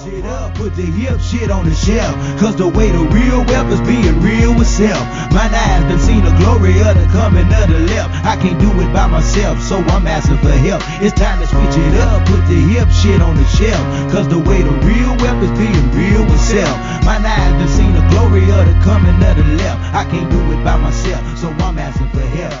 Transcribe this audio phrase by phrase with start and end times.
[0.00, 2.16] It up, put the hip shit on the shelf.
[2.40, 5.04] Cause the way the real wealth is being real with self.
[5.28, 8.08] My eyes done seen the glory of the coming of the left.
[8.24, 10.80] I can't do it by myself, so I'm asking for help.
[11.04, 13.84] It's time to switch it up, put the hip shit on the shelf.
[14.08, 16.72] Cause the way the real wealth is being real with self.
[17.04, 19.84] My eyes done seen the glory of the coming of the left.
[19.92, 22.56] I can't do it by myself, so I'm asking for help.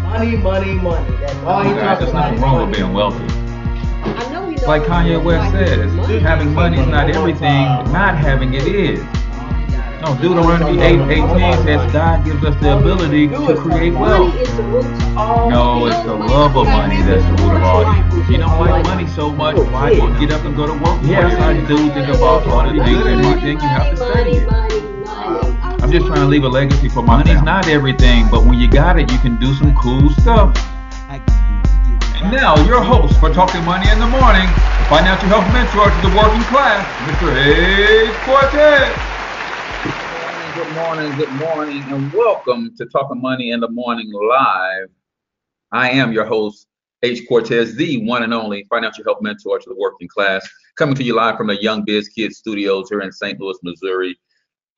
[0.00, 1.12] Money, money, money.
[1.20, 3.43] That's all he Guys, talks there's nothing wrong with being wealthy.
[4.66, 5.92] Like Kanye West says,
[6.22, 8.98] having money is not everything, but not having it is.
[10.00, 14.28] No, Deuteronomy 8, 18 says God gives us the ability to create wealth.
[14.28, 17.56] Money is the root to all No, it's the love of money that's the root
[17.56, 18.20] of all evil.
[18.22, 20.72] If you don't like money so much, why do you get up and go to
[20.72, 20.98] work?
[21.02, 24.30] Yes, I do think about all the things that you think you have to study
[24.32, 24.48] it.
[25.82, 28.70] I'm just trying to leave a legacy for my Money's not everything, but when you
[28.70, 30.56] got it, you can do some cool stuff.
[32.30, 36.16] Now, your host for Talking Money in the Morning, the financial health mentor to the
[36.16, 37.28] working class, Mr.
[37.36, 38.14] H.
[38.24, 38.96] Cortez.
[40.54, 44.88] Good morning, good morning, and welcome to Talking Money in the Morning Live.
[45.70, 46.66] I am your host,
[47.02, 47.28] H.
[47.28, 51.14] Cortez, the one and only financial health mentor to the working class, coming to you
[51.14, 53.38] live from the Young Biz Kidz studios here in St.
[53.38, 54.18] Louis, Missouri.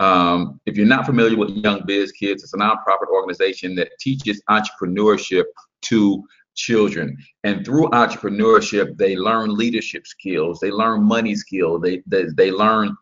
[0.01, 4.43] Um, if you're not familiar with Young Biz Kidz, it's a nonprofit organization that teaches
[4.51, 5.45] entrepreneurship
[5.83, 6.25] to
[6.57, 7.17] children.
[7.45, 12.97] And through entrepreneurship, they learn leadership skills, they learn money skills, they they, they learn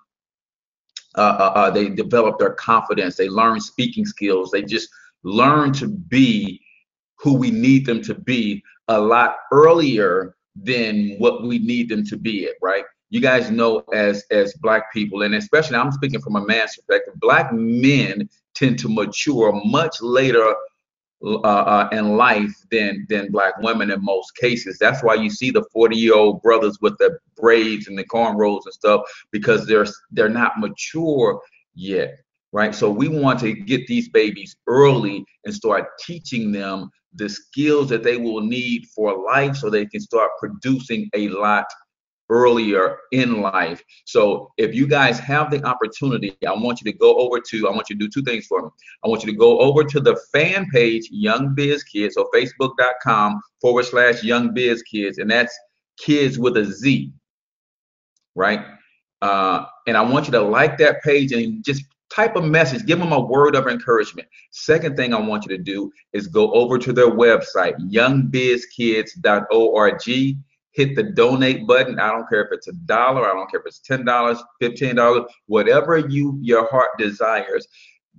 [1.16, 4.89] uh, uh, uh, they develop their confidence, they learn speaking skills, they just
[5.23, 6.61] learn to be
[7.20, 12.17] who we need them to be a lot earlier than what we need them to
[12.17, 12.84] be at, right?
[13.11, 17.14] You guys know as as black people, and especially I'm speaking from a man's perspective,
[17.20, 20.55] black men tend to mature much later
[21.24, 24.77] uh, uh, in life than than black women in most cases.
[24.79, 28.62] That's why you see the 40 year old brothers with the braids and the cornrows
[28.67, 31.40] and stuff because they're they're not mature
[31.74, 32.18] yet,
[32.52, 32.74] right?
[32.74, 38.02] So we want to get these babies early and start teaching them the skills that
[38.02, 41.67] they will need for life so they can start producing a lot
[42.30, 43.83] earlier in life.
[44.05, 47.70] So if you guys have the opportunity, I want you to go over to, I
[47.70, 48.68] want you to do two things for me.
[49.05, 53.40] I want you to go over to the fan page, Young Biz Kidz, so facebook.com
[53.61, 55.57] forward slash Young Biz Kidz, and that's
[55.98, 57.13] kids with a Z,
[58.34, 58.64] right?
[59.23, 61.84] Uh, and I want you to like that page and just
[62.14, 64.29] type a message, give them a word of encouragement.
[64.51, 70.01] Second thing I want you to do is go over to their website, youngbizkidz.org
[70.74, 71.98] hit the donate button.
[71.98, 74.96] I don't care if it's a dollar, I don't care if it's ten dollars, fifteen
[74.96, 77.67] dollars, whatever you your heart desires.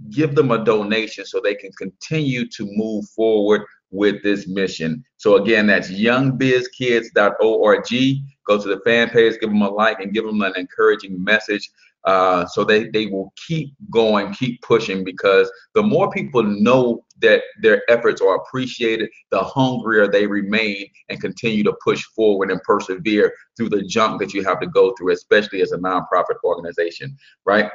[0.09, 3.61] Give them a donation so they can continue to move forward
[3.91, 5.03] with this mission.
[5.17, 8.23] So again, that's youngbizkidz.org.
[8.47, 11.69] Go to the fan page, give them a like, and give them an encouraging message.
[12.03, 17.43] Uh, so they, they will keep going, keep pushing because the more people know that
[17.61, 23.33] their efforts are appreciated, the hungrier they remain and continue to push forward and persevere
[23.55, 27.15] through the junk that you have to go through, especially as a nonprofit organization,
[27.45, 27.71] right?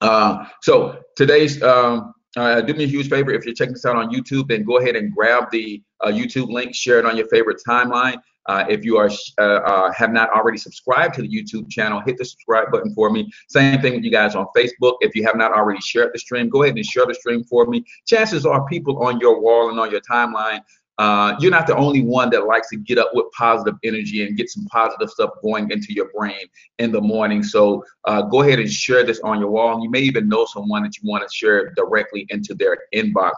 [0.00, 3.96] Uh, so today's um, uh, do me a huge favor if you're checking this out
[3.96, 7.26] on YouTube, then go ahead and grab the uh, YouTube link, share it on your
[7.28, 8.16] favorite timeline.
[8.48, 12.16] Uh, if you are uh, uh, have not already subscribed to the YouTube channel, hit
[12.16, 13.30] the subscribe button for me.
[13.48, 14.96] Same thing with you guys on Facebook.
[15.00, 17.66] If you have not already shared the stream, go ahead and share the stream for
[17.66, 17.84] me.
[18.06, 20.62] Chances are people on your wall and on your timeline,
[20.98, 24.36] uh, you're not the only one that likes to get up with positive energy and
[24.36, 26.44] get some positive stuff going into your brain
[26.80, 27.42] in the morning.
[27.42, 29.74] So uh, go ahead and share this on your wall.
[29.74, 33.34] And you may even know someone that you want to share directly into their inbox.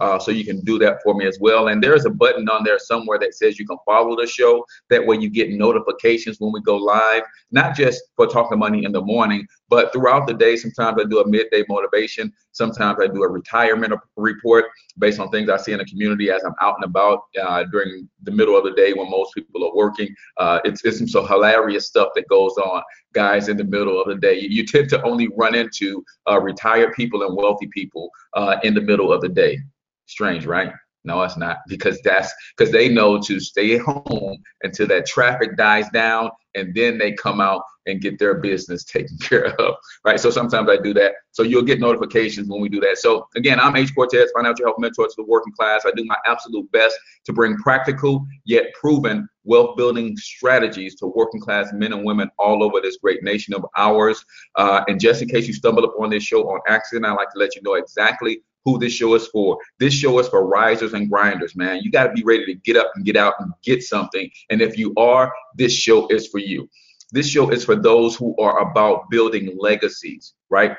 [0.00, 1.68] Uh, so you can do that for me as well.
[1.68, 4.64] And there's a button on there somewhere that says you can follow the show.
[4.90, 8.92] That way you get notifications when we go live, not just for talking money in
[8.92, 10.56] the morning, but throughout the day.
[10.56, 12.32] Sometimes I do a midday motivation.
[12.52, 14.66] Sometimes I do a retirement report
[14.98, 18.08] based on things I see in the community as I'm out and about uh, during
[18.22, 20.08] the middle of the day when most people are working.
[20.36, 22.82] Uh, it's, it's some so hilarious stuff that goes on,
[23.12, 24.38] guys, in the middle of the day.
[24.38, 28.74] You, you tend to only run into uh, retired people and wealthy people uh, in
[28.74, 29.58] the middle of the day.
[30.06, 30.72] Strange, right?
[31.06, 35.56] No, it's not because that's because they know to stay at home until that traffic
[35.56, 39.76] dies down and then they come out and get their business taken care of.
[40.04, 40.18] Right.
[40.18, 41.12] So sometimes I do that.
[41.30, 42.98] So you'll get notifications when we do that.
[42.98, 43.94] So again, I'm H.
[43.94, 45.82] Cortez, financial health mentor to the working class.
[45.86, 51.40] I do my absolute best to bring practical yet proven wealth building strategies to working
[51.40, 54.24] class men and women all over this great nation of ours.
[54.56, 57.38] Uh, and just in case you stumble upon this show on accident, I'd like to
[57.38, 59.56] let you know exactly who this show is for.
[59.78, 61.80] This show is for risers and grinders, man.
[61.82, 64.28] You got to be ready to get up and get out and get something.
[64.50, 66.68] And if you are, this show is for you.
[67.12, 70.76] This show is for those who are about building legacies, right?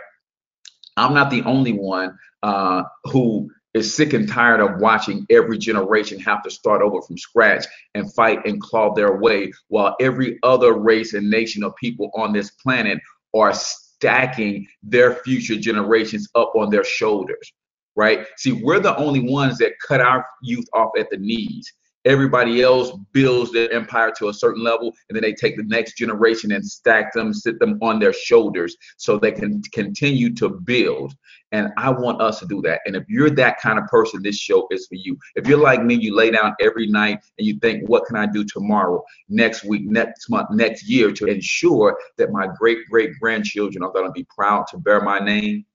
[0.98, 6.20] I'm not the only one uh, who is sick and tired of watching every generation
[6.20, 10.74] have to start over from scratch and fight and claw their way while every other
[10.74, 13.00] race and nation of people on this planet
[13.34, 17.54] are stacking their future generations up on their shoulders
[17.98, 18.26] right?
[18.38, 21.74] See, we're the only ones that cut our youth off at the knees.
[22.06, 25.98] Everybody else builds their empire to a certain level, and then they take the next
[25.98, 31.14] generation and stack them, sit them on their shoulders so they can continue to build.
[31.52, 32.80] And I want us to do that.
[32.86, 35.18] And if you're that kind of person, this show is for you.
[35.36, 38.26] If you're like me, you lay down every night and you think, what can I
[38.26, 43.84] do tomorrow, next week, next month, next year to ensure that my great great grandchildren
[43.84, 45.66] are going to be proud to bear my name?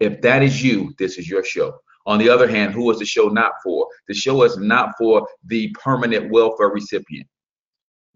[0.00, 1.78] If that is you, this is your show.
[2.06, 3.86] On the other hand, who is the show not for?
[4.08, 7.26] The show is not for the permanent welfare recipient,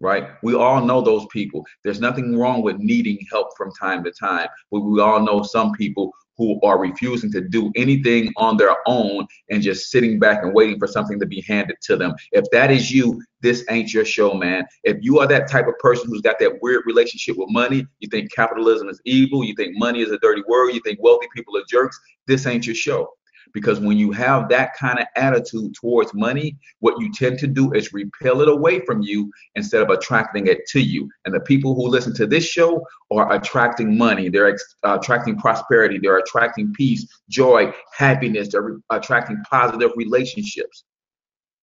[0.01, 0.29] right?
[0.43, 1.65] We all know those people.
[1.83, 5.71] There's nothing wrong with needing help from time to time, but we all know some
[5.73, 10.55] people who are refusing to do anything on their own and just sitting back and
[10.55, 12.15] waiting for something to be handed to them.
[12.31, 14.65] If that is you, this ain't your show, man.
[14.83, 18.09] If you are that type of person who's got that weird relationship with money, you
[18.09, 21.55] think capitalism is evil, you think money is a dirty word, you think wealthy people
[21.57, 23.07] are jerks, this ain't your show.
[23.53, 27.73] Because when you have that kind of attitude towards money, what you tend to do
[27.73, 31.09] is repel it away from you instead of attracting it to you.
[31.25, 35.99] And the people who listen to this show are attracting money, they're uh, attracting prosperity,
[36.01, 40.85] they're attracting peace, joy, happiness, they're re- attracting positive relationships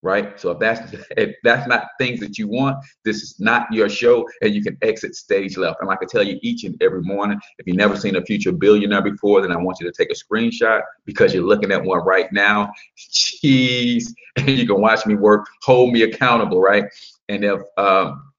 [0.03, 0.39] right?
[0.39, 4.29] So if that's if that's not things that you want, this is not your show,
[4.43, 5.79] and you can exit stage left.
[5.81, 8.53] And like I tell you each and every morning, if you've never seen a future
[8.53, 12.05] billionaire before, then I want you to take a screenshot because you're looking at one
[12.05, 12.73] right now.
[12.97, 16.85] Jeez, and you can watch me work, hold me accountable, right?
[17.29, 18.33] And if um,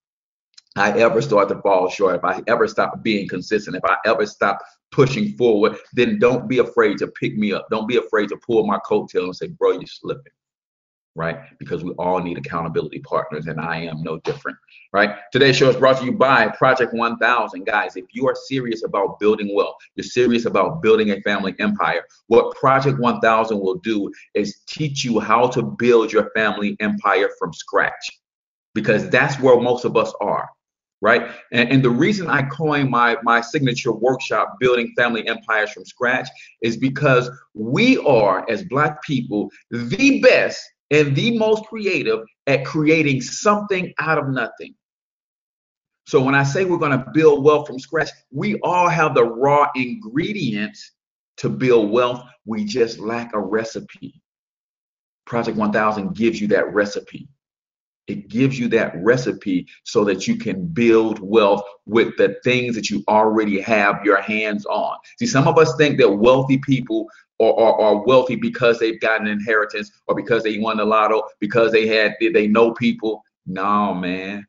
[0.76, 4.26] I ever start to fall short, if I ever stop being consistent, if I ever
[4.26, 4.60] stop
[4.92, 7.68] pushing forward, then don't be afraid to pick me up.
[7.70, 10.34] Don't be afraid to pull my coattail and say, bro, you're slipping
[11.20, 11.38] right?
[11.60, 14.58] Because we all need accountability partners, and I am no different,
[14.94, 15.18] right?
[15.34, 17.66] Today's show is brought to you by Project 1000.
[17.66, 22.04] Guys, if you are serious about building wealth, you're serious about building a family empire,
[22.28, 27.52] what Project 1000 will do is teach you how to build your family empire from
[27.52, 28.22] scratch,
[28.74, 30.50] because that's where most of us are.
[31.02, 31.32] Right.
[31.54, 36.28] And, and the reason I coined my, my signature workshop, Building Family Empires from Scratch,
[36.62, 40.60] is because we are, as Black people, the best
[40.92, 44.76] and the most creative at creating something out of nothing.
[46.08, 49.24] So when I say we're going to build wealth from scratch, we all have the
[49.24, 50.94] raw ingredients
[51.38, 52.24] to build wealth.
[52.46, 54.20] We just lack a recipe.
[55.26, 57.30] Project 1000 gives you that recipe.
[58.08, 62.90] It gives you that recipe so that you can build wealth with the things that
[62.90, 64.98] you already have your hands on.
[65.20, 67.08] See, some of us think that wealthy people
[67.40, 71.24] or, are, or, wealthy because they've got an inheritance or because they won the lotto,
[71.40, 73.24] because they had they know people.
[73.46, 74.46] No, man.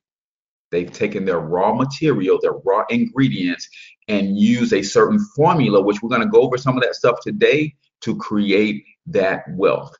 [0.70, 3.68] They've taken their raw material, their raw ingredients,
[4.09, 7.18] and use a certain formula, which we're going to go over some of that stuff
[7.23, 9.97] today to create that wealth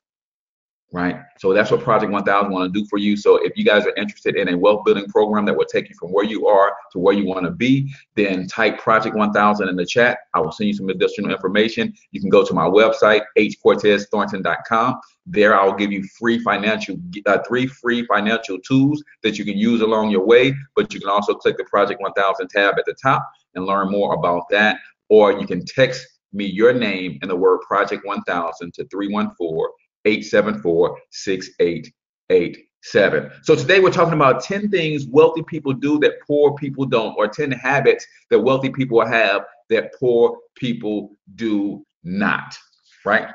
[0.92, 1.16] right?
[1.38, 3.16] So that's what Project 1000 want to do for you.
[3.16, 5.94] So if you guys are interested in a wealth building program that will take you
[5.94, 9.76] from where you are to where you want to be, then type Project 1000 in
[9.76, 10.18] the chat.
[10.35, 11.94] I will send you some additional information.
[12.11, 15.00] You can go to my website, hcortezthornton.com.
[15.26, 19.56] There, I will give you free financial, uh, three free financial tools that you can
[19.56, 20.54] use along your way.
[20.75, 24.14] But you can also click the Project 1000 tab at the top and learn more
[24.14, 24.78] about that.
[25.09, 29.68] Or you can text me your name and the word Project 1000 to 314
[30.04, 33.30] 874 6887.
[33.42, 37.28] So today we're talking about 10 things wealthy people do that poor people don't, or
[37.28, 42.57] 10 habits that wealthy people have that poor people do not,
[43.04, 43.28] right?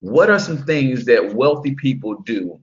[0.00, 2.60] What are some things that wealthy people do?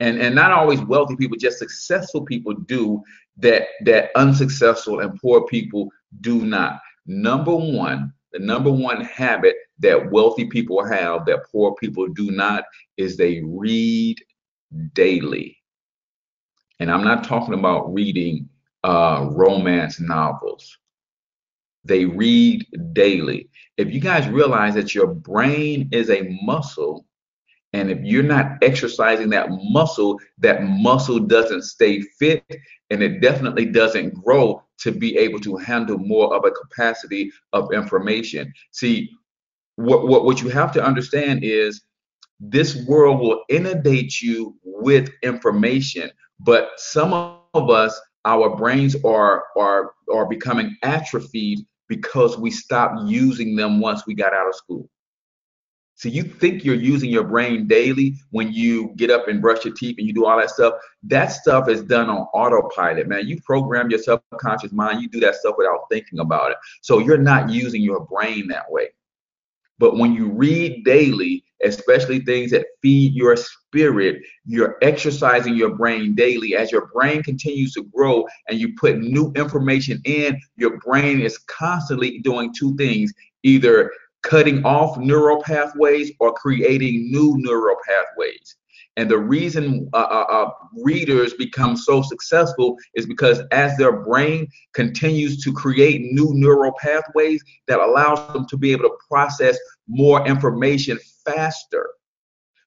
[0.00, 3.02] And, and not always wealthy people, just successful people do
[3.36, 5.88] that that unsuccessful and poor people
[6.20, 6.80] do not.
[7.06, 12.64] Number one, the number one habit that wealthy people have that poor people do not
[12.96, 14.18] is they read
[14.94, 15.58] daily.
[16.80, 18.48] And I'm not talking about reading
[18.82, 20.76] uh, romance novels.
[21.84, 23.48] They read daily.
[23.76, 27.04] If you guys realize that your brain is a muscle,
[27.72, 32.44] and if you're not exercising that muscle, that muscle doesn't stay fit
[32.90, 37.72] and it definitely doesn't grow to be able to handle more of a capacity of
[37.72, 38.52] information.
[38.70, 39.10] See,
[39.76, 41.82] what, what, what you have to understand is
[42.40, 47.12] this world will inundate you with information, but some
[47.54, 54.06] of us, our brains are are are becoming atrophied because we stopped using them once
[54.06, 54.88] we got out of school.
[55.96, 59.74] So you think you're using your brain daily when you get up and brush your
[59.74, 60.74] teeth and you do all that stuff.
[61.04, 63.28] That stuff is done on autopilot, man.
[63.28, 65.02] You program your subconscious mind.
[65.02, 66.56] You do that stuff without thinking about it.
[66.82, 68.88] So you're not using your brain that way.
[69.78, 76.14] But when you read daily, especially things that feed your spirit, you're exercising your brain
[76.14, 76.54] daily.
[76.54, 81.38] As your brain continues to grow and you put new information in, your brain is
[81.38, 83.12] constantly doing two things
[83.42, 83.90] either
[84.22, 88.56] cutting off neural pathways or creating new neural pathways.
[88.96, 90.50] And the reason uh, uh, uh,
[90.82, 97.42] readers become so successful is because as their brain continues to create new neural pathways
[97.66, 99.58] that allows them to be able to process
[99.88, 101.90] more information faster.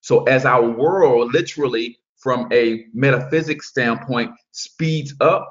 [0.01, 5.48] So as our world literally from a metaphysics standpoint speeds up,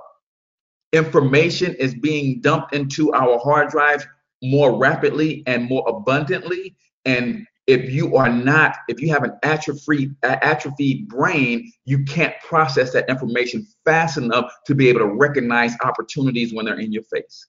[0.93, 4.07] information is being dumped into our hard drives
[4.43, 6.77] more rapidly and more abundantly.
[7.07, 12.93] And if you are not, if you have an atrophied, atrophied brain, you can't process
[12.93, 17.49] that information fast enough to be able to recognize opportunities when they're in your face.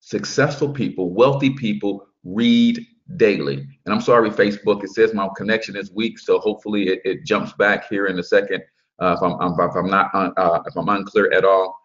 [0.00, 2.80] Successful people, wealthy people read
[3.16, 3.66] daily.
[3.84, 7.52] And I'm sorry, Facebook, it says my connection is weak, so hopefully it, it jumps
[7.54, 8.62] back here in a second
[9.00, 11.76] uh, if, I'm, if I'm not uh, if I'm unclear at all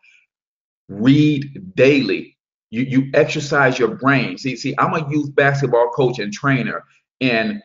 [0.89, 2.35] read daily.
[2.71, 4.37] You you exercise your brain.
[4.37, 6.83] See, see, I'm a youth basketball coach and trainer,
[7.21, 7.61] and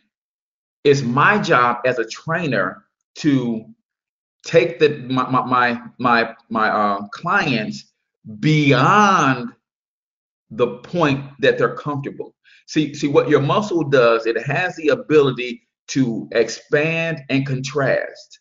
[0.83, 2.85] it's my job as a trainer
[3.17, 3.65] to
[4.45, 7.93] take the my my my my uh, clients
[8.41, 9.51] beyond
[10.51, 12.35] the point that they're comfortable.
[12.67, 18.41] See, see what your muscle does, it has the ability to expand and contrast.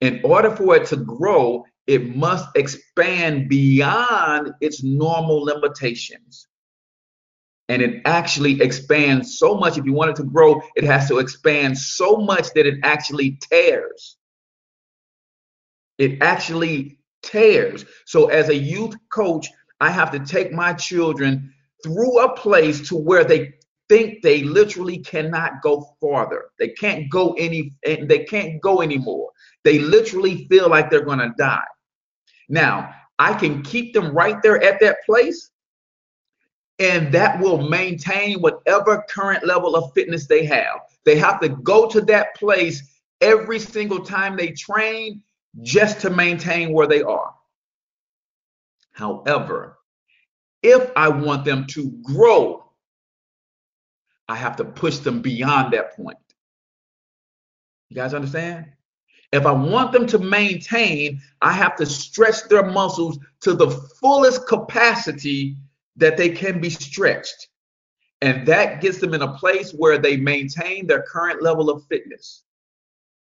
[0.00, 6.48] In order for it to grow, it must expand beyond its normal limitations.
[7.68, 9.78] And it actually expands so much.
[9.78, 13.38] If you want it to grow, it has to expand so much that it actually
[13.50, 14.16] tears.
[15.98, 17.84] It actually tears.
[18.04, 19.48] So, as a youth coach,
[19.80, 23.54] I have to take my children through a place to where they
[23.88, 26.46] think they literally cannot go farther.
[26.58, 29.30] They can't go any they can't go anymore.
[29.62, 31.64] They literally feel like they're going to die.
[32.48, 35.50] Now, I can keep them right there at that place,
[36.78, 40.80] and that will maintain whatever current level of fitness they have.
[41.04, 42.82] They have to go to that place
[43.20, 45.22] every single time they train
[45.62, 47.34] just to maintain where they are.
[48.92, 49.78] However,
[50.62, 52.64] if I want them to grow,
[54.28, 56.18] I have to push them beyond that point.
[57.90, 58.73] You guys understand?
[59.34, 64.46] If I want them to maintain, I have to stretch their muscles to the fullest
[64.46, 65.56] capacity
[65.96, 67.48] that they can be stretched.
[68.22, 72.44] And that gets them in a place where they maintain their current level of fitness.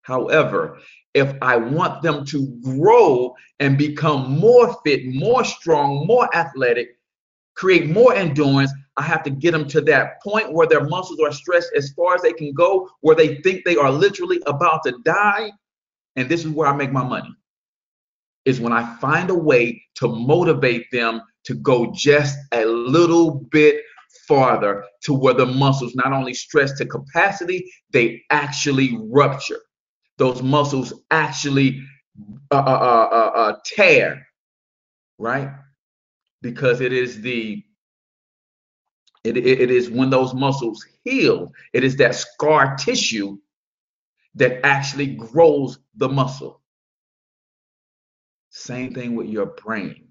[0.01, 0.79] However,
[1.13, 6.99] if I want them to grow and become more fit, more strong, more athletic,
[7.53, 11.31] create more endurance, I have to get them to that point where their muscles are
[11.31, 14.93] stretched as far as they can go, where they think they are literally about to
[15.05, 15.51] die,
[16.17, 17.35] and this is where I make my money,
[18.45, 23.83] is when I find a way to motivate them to go just a little bit
[24.27, 29.61] farther to where the muscles not only stretch to capacity, they actually rupture.
[30.19, 31.83] Those muscles actually
[32.51, 34.27] uh, uh, uh, uh, uh tear,
[35.19, 35.51] right?
[36.43, 37.63] Because it is the
[39.23, 43.39] it, it is when those muscles heal, it is that scar tissue
[44.37, 46.61] that actually grows the muscle.
[48.51, 50.09] Same thing with your brain,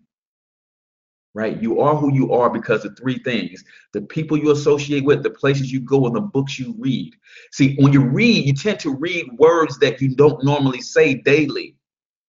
[1.33, 1.61] right?
[1.61, 5.29] You are who you are because of three things the people you associate with, the
[5.31, 7.15] places you go, and the books you read.
[7.51, 11.75] See, when you read, you tend to read words that you don't normally say daily.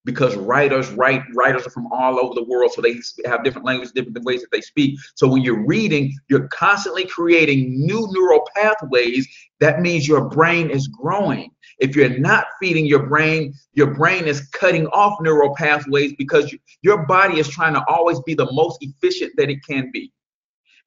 [0.04, 3.92] because writers write writers are from all over the world so they have different languages
[3.92, 9.28] different ways that they speak so when you're reading you're constantly creating new neural pathways
[9.60, 11.50] that means your brain is growing
[11.80, 17.06] if you're not feeding your brain your brain is cutting off neural pathways because your
[17.06, 20.12] body is trying to always be the most efficient that it can be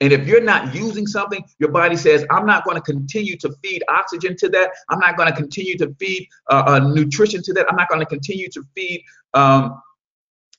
[0.04, 3.50] and if you're not using something, your body says, I'm not going to continue to
[3.64, 4.72] feed oxygen to that.
[4.90, 7.68] I'm not going to continue to feed uh, uh, nutrition to that.
[7.70, 9.82] I'm not going to continue to feed um,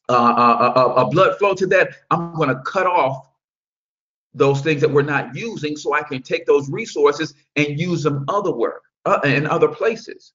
[0.09, 1.91] uh, uh, uh, uh blood flow to that.
[2.11, 3.29] I'm going to cut off
[4.33, 8.25] those things that we're not using so I can take those resources and use them
[8.29, 10.33] otherwhere uh, in other places.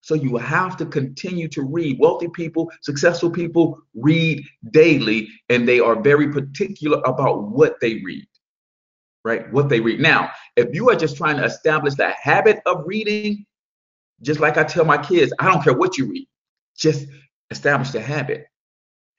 [0.00, 1.98] So you have to continue to read.
[1.98, 8.28] Wealthy people, successful people read daily, and they are very particular about what they read,
[9.24, 9.52] right?
[9.52, 9.98] What they read.
[9.98, 13.44] Now, if you are just trying to establish the habit of reading,
[14.22, 16.28] just like I tell my kids, I don't care what you read,
[16.76, 17.08] just
[17.50, 18.46] establish the habit.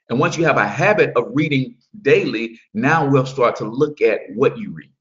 [0.09, 4.21] And once you have a habit of reading daily, now we'll start to look at
[4.35, 4.91] what you read.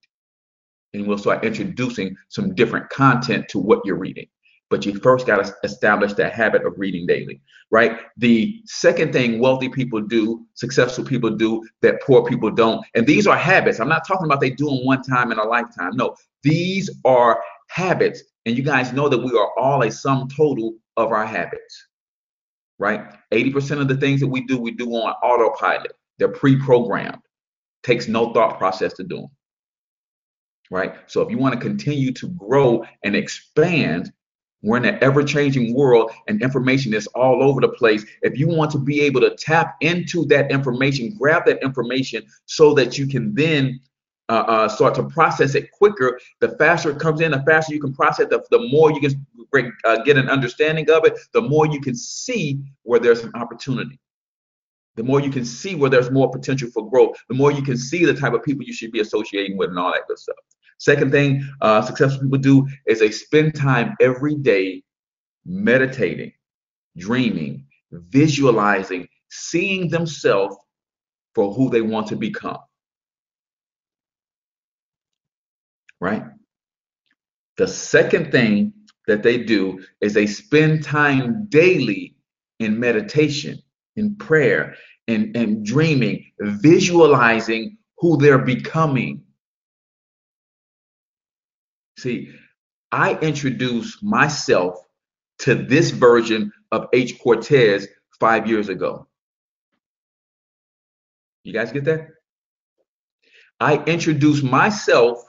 [0.97, 4.27] And we'll start introducing some different content to what you're reading
[4.69, 8.01] but you first got to establish that habit of reading daily, right?
[8.17, 13.27] The second thing wealthy people do, successful people do that poor people don't, and these
[13.27, 13.79] are habits.
[13.79, 15.93] I'm not talking about they do them one time in a lifetime.
[15.95, 18.23] No, these are habits.
[18.45, 21.87] And you guys know that we are all a sum total of our habits,
[22.79, 23.13] right?
[23.33, 25.93] 80% of the things that we do, we do on autopilot.
[26.19, 27.19] They're pre-programmed.
[27.83, 29.31] Takes no thought process to do them.
[30.71, 30.95] Right.
[31.07, 34.13] So if you want to continue to grow and expand,
[34.63, 38.05] we're in an ever changing world and information is all over the place.
[38.23, 42.75] If you want to be able to tap into that information, grab that information so
[42.75, 43.81] that you can then
[44.29, 46.19] uh, uh, start to process it quicker.
[46.41, 49.73] The faster it comes in, the faster you can process the, the more you can
[49.85, 54.01] uh, get an understanding of it, the more you can see where there's an opportunity.
[54.97, 57.77] The more you can see where there's more potential for growth, the more you can
[57.77, 60.37] see the type of people you should be associating with and all that good stuff.
[60.79, 64.83] Second thing uh, successful people do is they spend time every day
[65.45, 66.33] meditating,
[66.97, 70.57] dreaming, visualizing, seeing themselves
[71.35, 72.59] for who they want to become.
[76.01, 76.25] Right?
[77.57, 78.73] The second thing
[79.07, 82.17] that they do is they spend time daily
[82.59, 83.59] in meditation,
[83.97, 84.75] in prayer,
[85.09, 89.23] and, and dreaming, visualizing who they're becoming
[91.99, 92.33] See,
[92.93, 94.79] I introduced myself
[95.41, 97.19] to this version of H.
[97.19, 99.07] Cortez five years ago.
[101.45, 102.09] You guys get that?
[103.61, 105.23] I introduced myself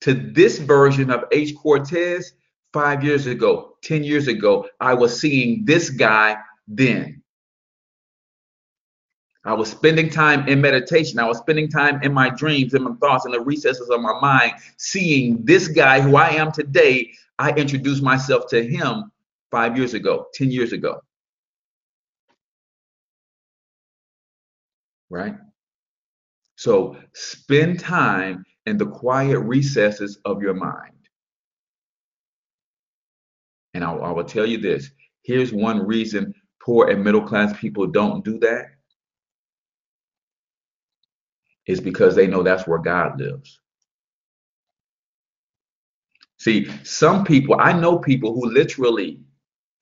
[0.00, 1.54] to this version of H.
[1.56, 2.32] Cortez
[2.72, 4.66] five years ago, 10 years ago.
[4.80, 6.36] I was seeing this guy
[6.68, 7.23] then.
[9.46, 11.18] I was spending time in meditation.
[11.18, 14.18] I was spending time in my dreams, in my thoughts, in the recesses of my
[14.20, 17.12] mind, seeing this guy who I am today.
[17.38, 19.12] I introduced myself to him
[19.50, 21.00] five years ago, 10 years ago.
[25.10, 25.34] Right?
[26.56, 30.92] So spend time in the quiet recesses of your mind.
[33.74, 34.90] And I, I will tell you this
[35.22, 38.73] here's one reason poor and middle class people don't do that
[41.66, 43.60] is because they know that's where God lives.
[46.38, 49.20] See, some people, I know people who literally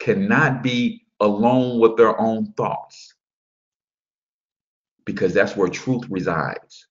[0.00, 3.14] cannot be alone with their own thoughts
[5.06, 6.86] because that's where truth resides.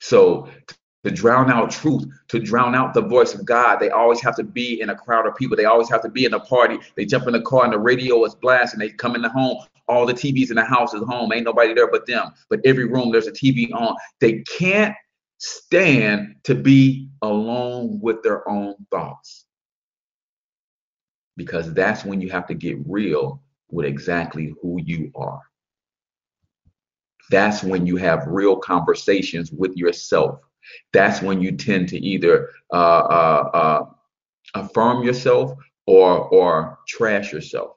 [0.00, 0.48] So
[1.04, 3.78] to drown out truth, to drown out the voice of God.
[3.78, 5.56] They always have to be in a crowd of people.
[5.56, 6.78] They always have to be in a party.
[6.96, 8.80] They jump in the car and the radio is blasting.
[8.80, 9.58] They come in the home.
[9.86, 11.32] All the TVs in the house is home.
[11.32, 12.32] Ain't nobody there but them.
[12.50, 13.96] But every room there's a TV on.
[14.20, 14.94] They can't
[15.38, 19.46] stand to be alone with their own thoughts.
[21.36, 25.40] Because that's when you have to get real with exactly who you are.
[27.30, 30.40] That's when you have real conversations with yourself
[30.92, 33.84] that's when you tend to either uh, uh, uh,
[34.54, 35.52] affirm yourself
[35.86, 37.76] or or trash yourself,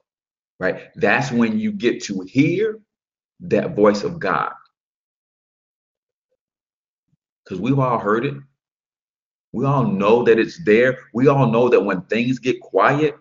[0.60, 0.88] right?
[0.96, 2.80] That's when you get to hear
[3.40, 4.52] that voice of God,
[7.44, 8.34] because we've all heard it.
[9.52, 10.98] We all know that it's there.
[11.12, 13.16] We all know that when things get quiet,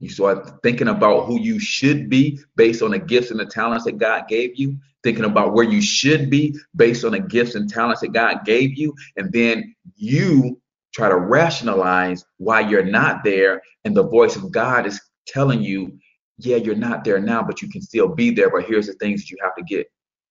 [0.00, 3.84] you start thinking about who you should be based on the gifts and the talents
[3.84, 7.66] that God gave you thinking about where you should be based on the gifts and
[7.66, 8.94] talents that God gave you.
[9.16, 10.60] And then you
[10.92, 13.62] try to rationalize why you're not there.
[13.86, 15.98] And the voice of God is telling you,
[16.36, 18.50] yeah, you're not there now, but you can still be there.
[18.50, 19.86] But here's the things that you have to get.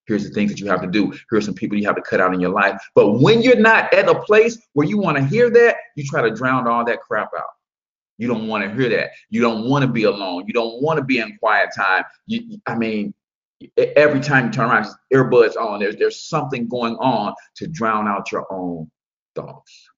[0.05, 1.11] Here's the things that you have to do.
[1.31, 2.79] Here's some people you have to cut out in your life.
[2.93, 6.21] But when you're not at a place where you want to hear that, you try
[6.21, 7.49] to drown all that crap out.
[8.19, 9.09] You don't want to hear that.
[9.31, 10.43] You don't want to be alone.
[10.45, 12.03] You don't want to be in quiet time.
[12.27, 13.15] You, I mean,
[13.77, 15.79] every time you turn around, earbuds on.
[15.79, 18.89] There's there's something going on to drown out your own
[19.35, 19.89] thoughts.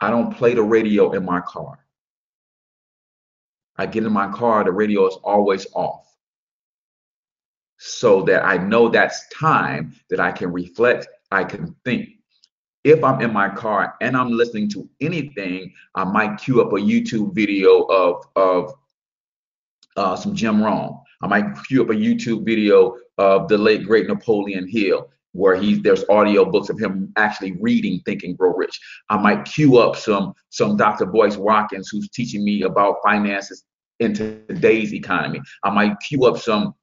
[0.00, 1.78] I don't play the radio in my car.
[3.76, 6.06] I get in my car, the radio is always off.
[7.78, 12.08] So that I know that's time that I can reflect, I can think.
[12.84, 16.76] If I'm in my car and I'm listening to anything, I might queue up a
[16.76, 18.74] YouTube video of, of
[19.96, 20.98] uh, some Jim Rohn.
[21.22, 25.80] I might queue up a YouTube video of the late great Napoleon Hill where he's
[25.82, 28.78] there's audio books of him actually reading Think and Grow Rich.
[29.08, 31.06] I might queue up some some Dr.
[31.06, 33.64] Boyce Watkins who's teaching me about finances
[34.00, 35.40] in today's economy.
[35.62, 36.74] I might queue up some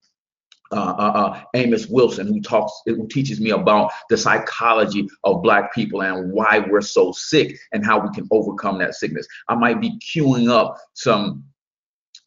[0.72, 5.74] uh, uh, uh, Amos Wilson who talks who teaches me about the psychology of black
[5.74, 9.28] people and why we're so sick and how we can overcome that sickness.
[9.48, 11.46] I might be queuing up some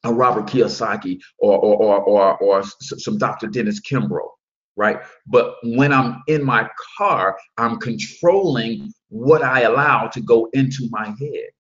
[0.05, 3.47] a Robert Kiyosaki or or or or, or some Dr.
[3.47, 4.29] Dennis Kimbro,
[4.77, 4.99] right?
[5.27, 11.07] But when I'm in my car, I'm controlling what I allow to go into my
[11.07, 11.51] head,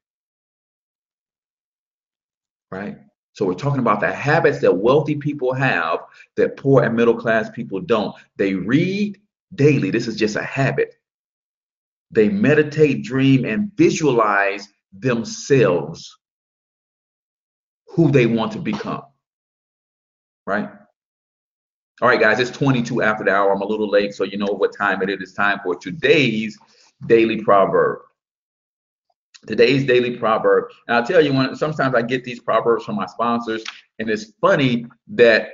[2.70, 2.98] right?
[3.32, 6.00] So we're talking about the habits that wealthy people have
[6.36, 8.14] that poor and middle class people don't.
[8.36, 9.18] They read
[9.54, 9.90] daily.
[9.90, 10.94] This is just a habit.
[12.10, 16.18] They meditate, dream, and visualize themselves
[17.90, 19.02] who they want to become.
[20.46, 20.68] Right?
[22.00, 23.52] All right, guys, it's 22 after the hour.
[23.52, 25.20] I'm a little late, so you know what time it is.
[25.20, 26.58] It's time for today's
[27.06, 28.00] daily proverb.
[29.46, 30.70] Today's daily proverb.
[30.88, 33.62] And I'll tell you, when sometimes I get these proverbs from my sponsors,
[33.98, 35.50] and it's funny that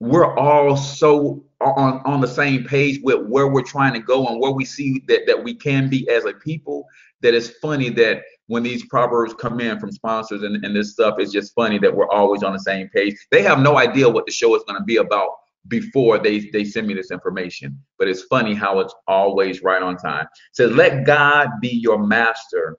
[0.00, 4.40] we're all so on, on the same page with where we're trying to go and
[4.40, 6.86] where we see that, that we can be as a people
[7.22, 11.16] that it's funny that when these proverbs come in from sponsors and, and this stuff,
[11.18, 13.14] it's just funny that we're always on the same page.
[13.30, 15.30] They have no idea what the show is going to be about
[15.68, 17.78] before they, they send me this information.
[17.98, 20.24] But it's funny how it's always right on time.
[20.24, 22.78] It says, let God be your master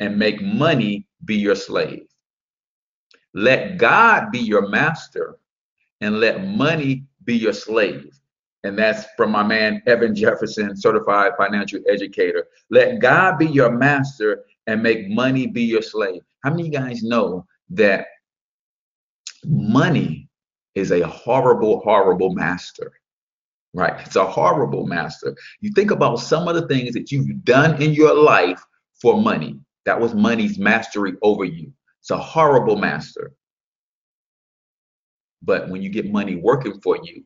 [0.00, 2.06] and make money be your slave.
[3.32, 5.38] Let God be your master
[6.02, 8.20] and let money be your slave
[8.64, 12.48] and that's from my man Evan Jefferson, certified financial educator.
[12.70, 16.22] Let God be your master and make money be your slave.
[16.42, 18.06] How many guys know that
[19.44, 20.28] money
[20.74, 22.92] is a horrible, horrible master?
[23.74, 24.00] Right?
[24.06, 25.36] It's a horrible master.
[25.60, 28.62] You think about some of the things that you've done in your life
[29.00, 29.58] for money.
[29.84, 31.72] That was money's mastery over you.
[32.00, 33.34] It's a horrible master.
[35.42, 37.24] But when you get money working for you,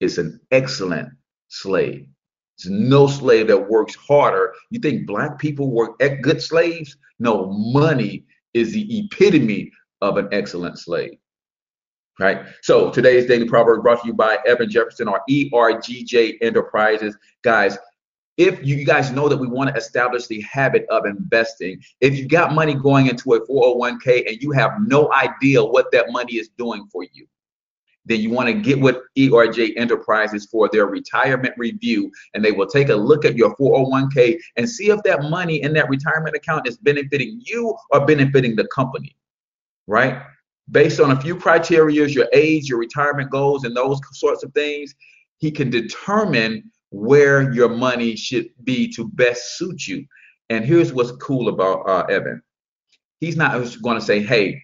[0.00, 1.10] it's an excellent
[1.48, 2.08] slave.
[2.58, 4.54] There's no slave that works harder.
[4.70, 6.96] You think black people work at good slaves?
[7.18, 11.18] No, money is the epitome of an excellent slave.
[12.18, 12.46] Right.
[12.62, 17.16] So today's daily proverb brought to you by Evan Jefferson or ERGJ Enterprises.
[17.44, 17.78] Guys,
[18.36, 22.26] if you guys know that we want to establish the habit of investing, if you
[22.26, 26.48] got money going into a 401k and you have no idea what that money is
[26.56, 27.26] doing for you,
[28.08, 32.66] then you want to get with ERGJ Enterprises for their retirement review, and they will
[32.66, 36.66] take a look at your 401k and see if that money in that retirement account
[36.66, 39.14] is benefiting you or benefiting the company,
[39.86, 40.22] right?
[40.70, 44.94] Based on a few criteria, your age, your retirement goals, and those sorts of things,
[45.36, 50.04] he can determine where your money should be to best suit you.
[50.48, 52.42] And here's what's cool about uh, Evan.
[53.20, 54.62] He's not going to say, hey,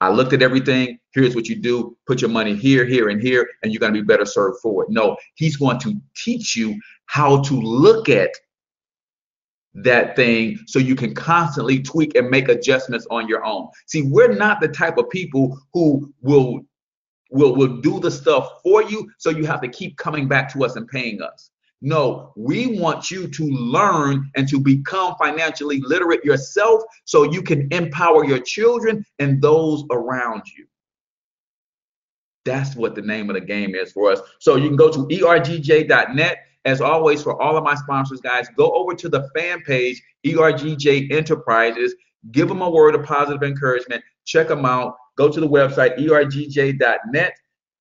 [0.00, 0.98] I looked at everything.
[1.12, 1.96] Here's what you do.
[2.06, 4.84] Put your money here, here, and here, and you're going to be better served for
[4.84, 4.90] it.
[4.90, 8.30] No, he's going to teach you how to look at
[9.74, 13.68] that thing so you can constantly tweak and make adjustments on your own.
[13.86, 16.60] See, we're not the type of people who will
[17.30, 20.64] will will do the stuff for you so you have to keep coming back to
[20.64, 21.50] us and paying us.
[21.82, 27.68] No, we want you to learn and to become financially literate yourself so you can
[27.70, 30.66] empower your children and those around you.
[32.44, 34.20] That's what the name of the game is for us.
[34.40, 36.38] So you can go to ergj.net.
[36.66, 41.10] As always, for all of my sponsors, guys, go over to the fan page, ERGJ
[41.10, 41.94] Enterprises.
[42.32, 44.04] Give them a word of positive encouragement.
[44.26, 44.94] Check them out.
[45.16, 47.32] Go to the website, ergj.net,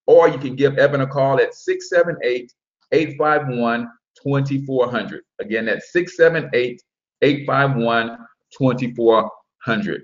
[0.08, 2.54] or you can give Evan a call at 678
[2.92, 3.88] 851
[4.22, 5.22] 2400.
[5.40, 6.82] Again, that's 678
[7.22, 8.18] 851
[8.58, 10.02] 2400.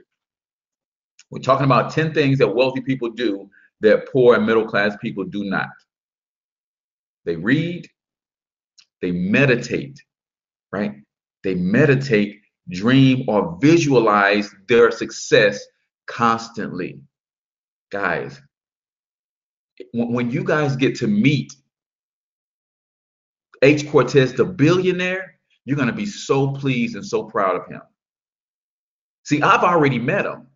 [1.32, 3.50] We're talking about 10 things that wealthy people do
[3.82, 5.70] that poor and middle class people do not.
[7.26, 7.88] They read,
[9.02, 10.00] they meditate,
[10.72, 10.94] right?
[11.44, 15.66] They meditate, dream, or visualize their success
[16.06, 17.00] constantly.
[17.92, 18.40] Guys,
[19.94, 21.54] when you guys get to meet
[23.62, 23.90] H.
[23.90, 27.82] Cortez, the billionaire, you're going to be so pleased and so proud of him.
[29.24, 30.48] See, I've already met him.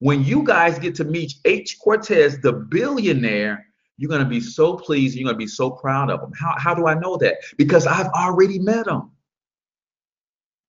[0.00, 1.78] When you guys get to meet H.
[1.82, 5.16] Cortez, the billionaire, you're going to be so pleased.
[5.16, 6.32] You're going to be so proud of him.
[6.38, 7.36] How, how do I know that?
[7.56, 9.10] Because I've already met him.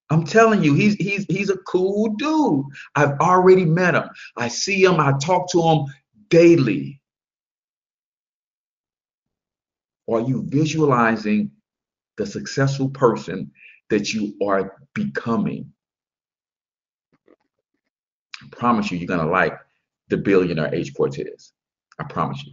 [0.08, 2.64] I'm telling you, he's he's he's a cool dude.
[2.94, 4.08] I've already met him.
[4.36, 5.00] I see him.
[5.00, 5.86] I talk to him
[6.28, 7.00] daily.
[10.08, 11.50] Are you visualizing
[12.16, 13.50] the successful person
[13.90, 15.72] that you are becoming?
[18.42, 19.58] I promise you, you're gonna like
[20.08, 20.94] the billionaire H.
[20.94, 21.52] Cortez.
[21.98, 22.52] I promise you.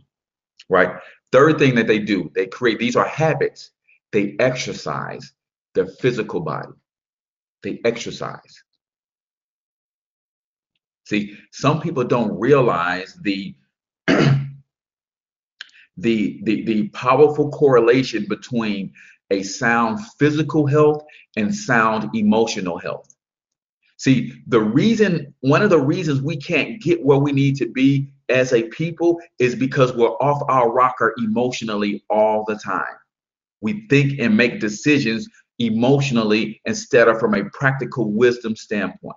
[0.69, 0.97] Right?
[1.31, 3.71] Third thing that they do, they create these are habits.
[4.11, 5.33] They exercise
[5.73, 6.73] their physical body.
[7.63, 8.63] They exercise.
[11.05, 13.55] See, some people don't realize the
[15.97, 18.91] the, the, the powerful correlation between
[19.31, 21.03] a sound physical health
[21.35, 23.13] and sound emotional health.
[23.97, 28.11] See, the reason, one of the reasons we can't get where we need to be
[28.29, 32.95] as a people is because we're off our rocker emotionally all the time.
[33.61, 35.27] We think and make decisions
[35.59, 39.15] emotionally instead of from a practical wisdom standpoint.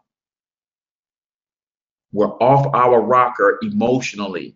[2.12, 4.55] We're off our rocker emotionally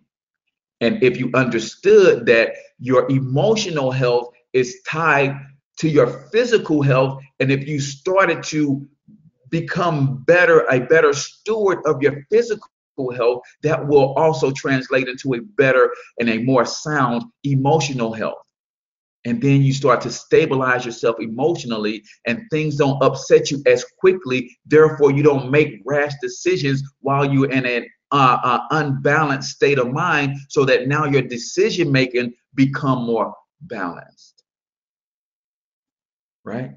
[0.80, 5.36] and if you understood that your emotional health is tied
[5.78, 8.86] to your physical health, and if you started to
[9.50, 12.68] become better, a better steward of your physical
[13.14, 18.38] health, that will also translate into a better and a more sound emotional health.
[19.26, 24.50] And then you start to stabilize yourself emotionally, and things don't upset you as quickly.
[24.64, 29.92] Therefore, you don't make rash decisions while you're in an uh, uh, unbalanced state of
[29.92, 34.42] mind so that now your decision making become more balanced.
[36.44, 36.72] Right?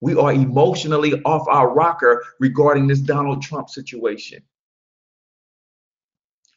[0.00, 4.42] We are emotionally off our rocker regarding this donald trump situation.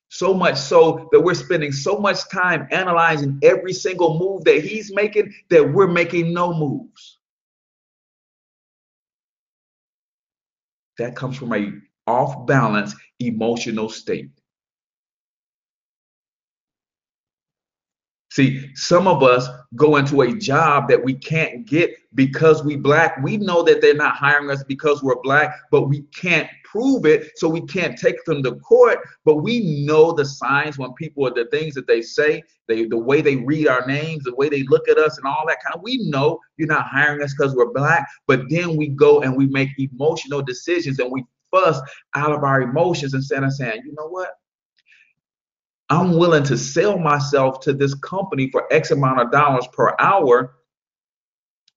[0.10, 4.94] So much so that we're spending so much time analyzing every single move that he's
[4.94, 7.20] making that we're making no moves.
[10.98, 11.72] That comes from a
[12.08, 14.30] off balance emotional state.
[18.36, 23.18] See, some of us go into a job that we can't get because we black.
[23.24, 27.32] We know that they're not hiring us because we're black, but we can't prove it,
[27.38, 29.00] so we can't take them to court.
[29.24, 32.98] But we know the signs when people are the things that they say, they the
[32.98, 35.76] way they read our names, the way they look at us, and all that kind
[35.76, 35.82] of.
[35.82, 39.46] We know you're not hiring us because we're black, but then we go and we
[39.48, 41.80] make emotional decisions and we fuss
[42.16, 44.32] out of our emotions instead of saying, you know what?
[45.90, 50.56] I'm willing to sell myself to this company for X amount of dollars per hour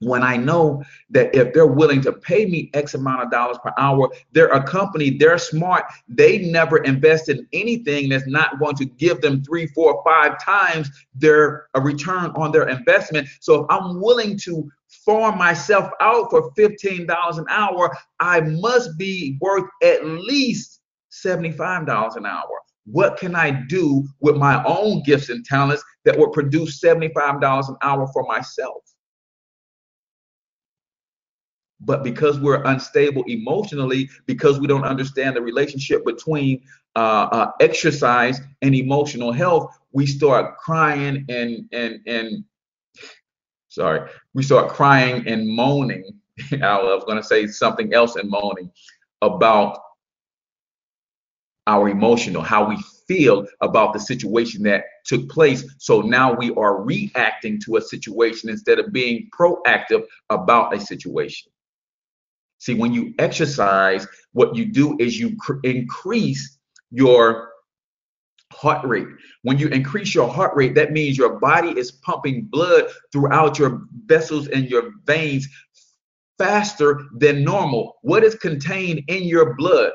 [0.00, 3.72] when I know that if they're willing to pay me X amount of dollars per
[3.78, 8.84] hour, they're a company, they're smart, they never invest in anything that's not going to
[8.84, 13.28] give them three, four, five times their a return on their investment.
[13.40, 14.70] So if I'm willing to
[15.08, 22.26] farm myself out for $15 an hour, I must be worth at least $75 an
[22.26, 22.60] hour.
[22.84, 27.76] What can I do with my own gifts and talents that would produce $75 an
[27.80, 28.82] hour for myself?
[31.80, 36.60] But because we're unstable emotionally, because we don't understand the relationship between
[36.96, 42.44] uh, uh, exercise and emotional health, we start crying and and and
[43.78, 46.04] sorry, we start crying and moaning.
[46.52, 48.70] I was going to say something else and moaning
[49.22, 49.78] about
[51.68, 55.64] our emotional, how we feel about the situation that took place.
[55.78, 61.52] So now we are reacting to a situation instead of being proactive about a situation.
[62.58, 66.58] See, when you exercise, what you do is you cr- increase
[66.90, 67.47] your
[68.58, 69.06] heart rate.
[69.42, 73.82] When you increase your heart rate, that means your body is pumping blood throughout your
[74.06, 75.48] vessels and your veins
[76.38, 77.98] faster than normal.
[78.02, 79.92] What is contained in your blood?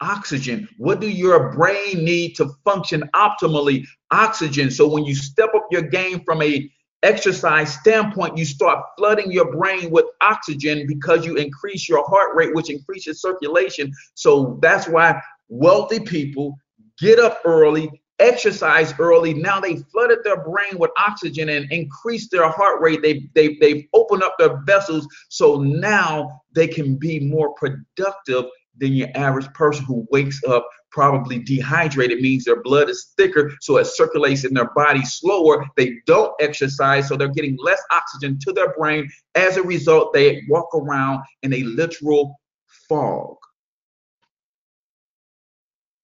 [0.00, 0.68] Oxygen.
[0.78, 3.84] What do your brain need to function optimally?
[4.12, 4.70] Oxygen.
[4.70, 6.70] So when you step up your game from a
[7.02, 12.54] exercise standpoint, you start flooding your brain with oxygen because you increase your heart rate,
[12.54, 13.92] which increases circulation.
[14.14, 16.56] So that's why wealthy people
[16.98, 19.34] get up early, exercise early.
[19.34, 23.02] Now they flooded their brain with oxygen and increased their heart rate.
[23.02, 28.44] They they they've opened up their vessels so now they can be more productive
[28.78, 33.76] than your average person who wakes up probably dehydrated means their blood is thicker so
[33.78, 38.52] it circulates in their body slower they don't exercise so they're getting less oxygen to
[38.52, 42.40] their brain as a result they walk around in a literal
[42.88, 43.36] fog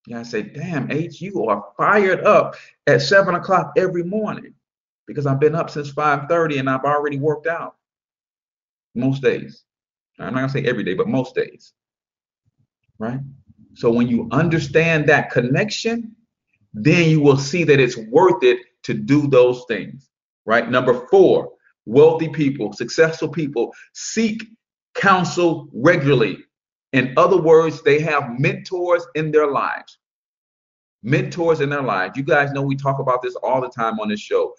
[0.07, 2.55] yeah i say damn h you are fired up
[2.87, 4.53] at seven o'clock every morning
[5.07, 7.75] because i've been up since 5.30 and i've already worked out.
[8.95, 9.63] Most days.
[10.19, 11.73] I'm not gonna say every day but most days.
[12.99, 13.19] Right?
[13.73, 16.15] So when you understand that connection,
[16.73, 20.09] then you will see that it's worth it to do those things,
[20.45, 20.69] right?
[20.69, 21.53] Number four,
[21.85, 24.43] wealthy people, successful people seek
[24.93, 26.43] counsel regularly.
[26.93, 29.99] In other words, they have mentors in their lives.
[31.03, 32.17] Mentors in their lives.
[32.17, 34.53] You guys know we talk about this all the time on this show.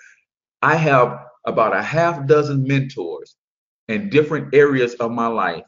[0.63, 3.37] I have about a half dozen mentors
[3.89, 5.65] in different areas of my life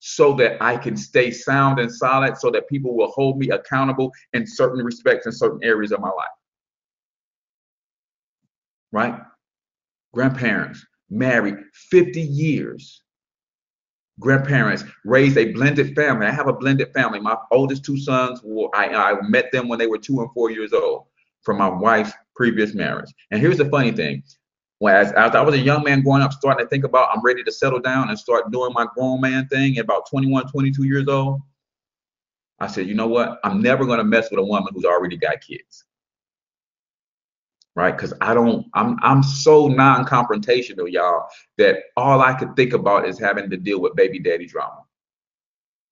[0.00, 4.10] so that I can stay sound and solid, so that people will hold me accountable
[4.32, 6.26] in certain respects in certain areas of my life.
[8.90, 9.20] Right?
[10.12, 11.56] Grandparents married
[11.90, 13.02] 50 years.
[14.20, 16.26] Grandparents raised a blended family.
[16.26, 17.18] I have a blended family.
[17.18, 18.40] My oldest two sons,
[18.74, 21.06] I, I met them when they were two and four years old
[21.42, 23.12] from my wife's previous marriage.
[23.30, 24.22] And here's the funny thing
[24.90, 27.44] as, as I was a young man growing up, starting to think about I'm ready
[27.44, 31.08] to settle down and start doing my grown man thing at about 21, 22 years
[31.08, 31.40] old,
[32.58, 33.38] I said, you know what?
[33.44, 35.84] I'm never going to mess with a woman who's already got kids.
[37.74, 37.96] Right?
[37.96, 43.18] Because I don't, I'm I'm so non-confrontational, y'all, that all I could think about is
[43.18, 44.82] having to deal with baby daddy drama.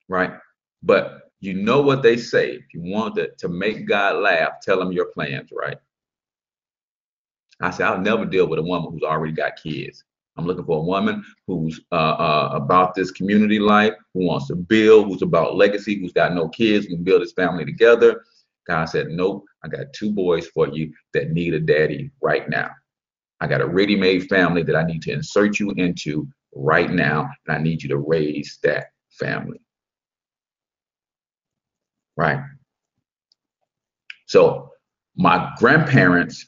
[0.08, 0.32] Right?
[0.82, 2.50] But you know what they say.
[2.50, 5.78] If you want to, to make God laugh, tell him your plans, right?
[7.62, 10.04] I said, I'll never deal with a woman who's already got kids.
[10.36, 14.54] I'm looking for a woman who's uh, uh, about this community life, who wants to
[14.54, 18.22] build, who's about legacy, who's got no kids, who can build his family together.
[18.68, 22.70] God said, Nope, I got two boys for you that need a daddy right now.
[23.40, 27.30] I got a ready made family that I need to insert you into right now,
[27.46, 29.60] and I need you to raise that family.
[32.16, 32.40] Right?
[34.26, 34.70] So,
[35.16, 36.44] my grandparents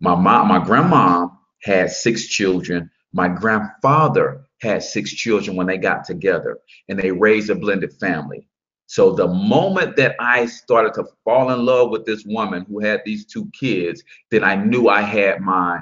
[0.00, 1.28] my mom, my grandma
[1.62, 2.90] had six children.
[3.12, 8.46] My grandfather had six children when they got together and they raised a blended family.
[8.92, 13.00] So the moment that I started to fall in love with this woman who had
[13.06, 15.80] these two kids, then I knew I had my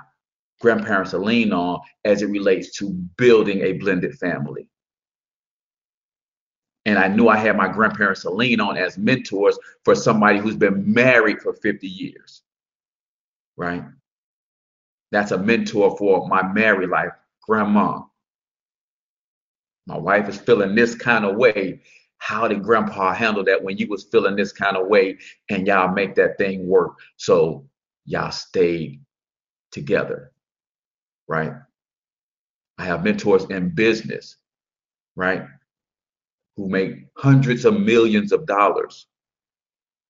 [0.60, 4.68] grandparents to lean on as it relates to building a blended family.
[6.86, 10.54] And I knew I had my grandparents to lean on as mentors for somebody who's
[10.54, 12.42] been married for 50 years.
[13.56, 13.82] Right?
[15.10, 17.10] That's a mentor for my married life,
[17.42, 18.02] grandma.
[19.88, 21.80] My wife is feeling this kind of way.
[22.20, 25.92] How did grandpa handle that when you was feeling this kind of way and y'all
[25.92, 26.98] make that thing work?
[27.16, 27.66] So
[28.04, 29.00] y'all stayed
[29.72, 30.30] together,
[31.26, 31.54] right?
[32.78, 34.36] I have mentors in business,
[35.16, 35.46] right?
[36.56, 39.06] Who make hundreds of millions of dollars.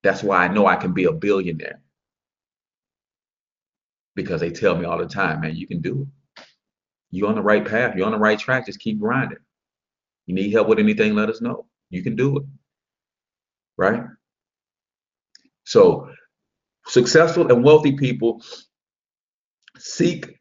[0.03, 1.81] That's why I know I can be a billionaire
[4.17, 6.43] because they tell me all the time, man, you can do it.
[7.13, 7.95] You're on the right path.
[7.97, 8.67] You're on the right track.
[8.67, 9.39] Just keep grinding.
[10.27, 11.67] You need help with anything, let us know.
[11.91, 12.45] You can do it.
[13.77, 14.05] Right?
[15.65, 16.09] So,
[16.87, 18.43] successful and wealthy people
[19.79, 20.41] seek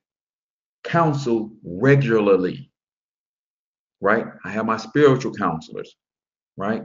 [0.83, 2.71] counsel regularly.
[4.01, 4.25] Right?
[4.45, 5.95] I have my spiritual counselors.
[6.57, 6.83] Right?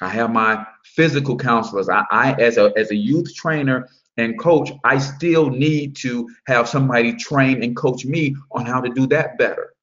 [0.00, 1.88] I have my physical counselors.
[1.88, 6.68] I, I as a as a youth trainer, and coach, I still need to have
[6.68, 9.74] somebody train and coach me on how to do that better.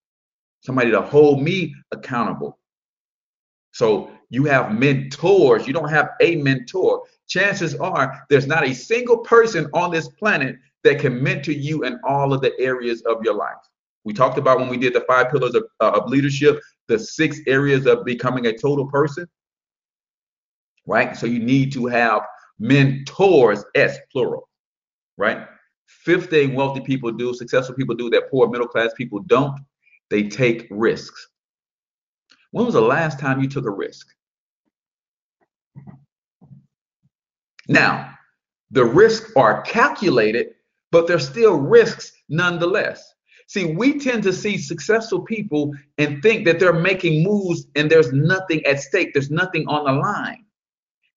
[0.62, 2.59] Somebody to hold me accountable.
[3.80, 5.66] So you have mentors.
[5.66, 7.02] You don't have a mentor.
[7.30, 11.98] Chances are there's not a single person on this planet that can mentor you in
[12.06, 13.56] all of the areas of your life.
[14.04, 16.60] We talked about when we did the five pillars of, uh, of leadership,
[16.90, 19.26] the six areas of becoming a total person.
[20.86, 21.16] Right?
[21.16, 22.24] So you need to have
[22.60, 24.50] mentors, S plural,
[25.16, 25.48] right?
[25.86, 29.58] Fifth thing wealthy people do, successful people do that poor middle class people don't,
[30.10, 31.30] they take risks.
[32.52, 34.08] When was the last time you took a risk?
[37.68, 38.16] Now,
[38.72, 40.56] the risks are calculated
[40.92, 43.14] but there's still risks nonetheless.
[43.48, 48.14] See, we tend to see successful people and think that they're making moves and there's
[48.14, 50.46] nothing at stake, there's nothing on the line.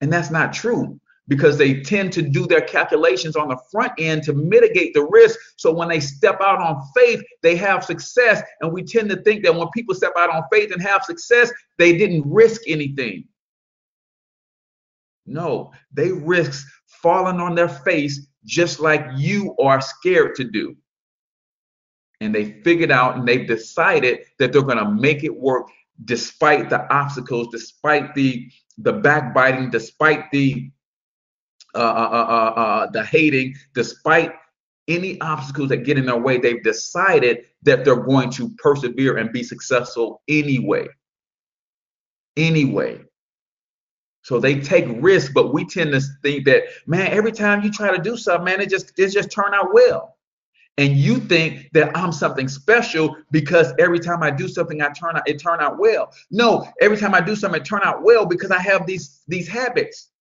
[0.01, 0.99] And that's not true
[1.29, 5.39] because they tend to do their calculations on the front end to mitigate the risk.
[5.57, 8.43] So when they step out on faith, they have success.
[8.61, 11.53] And we tend to think that when people step out on faith and have success,
[11.79, 13.25] they didn't risk anything.
[15.25, 20.77] No, they risk falling on their face just like you are scared to do.
[22.21, 25.69] And they figured out and they've decided that they're going to make it work
[26.05, 30.71] despite the obstacles, despite the the backbiting, despite the
[31.75, 34.33] uh, uh, uh, uh, the hating, despite
[34.89, 39.33] any obstacles that get in their way, they've decided that they're going to persevere and
[39.33, 40.87] be successful anyway.
[42.37, 43.01] Anyway.
[44.23, 47.95] So they take risks, but we tend to think that, man, every time you try
[47.95, 50.17] to do something, man, it just it just turn out well.
[50.79, 55.17] And you think that I'm something special because every time I do something, I turn
[55.17, 56.13] out it turn out well.
[56.31, 59.49] No, every time I do something, it turn out well because I have these these
[59.49, 60.12] habits.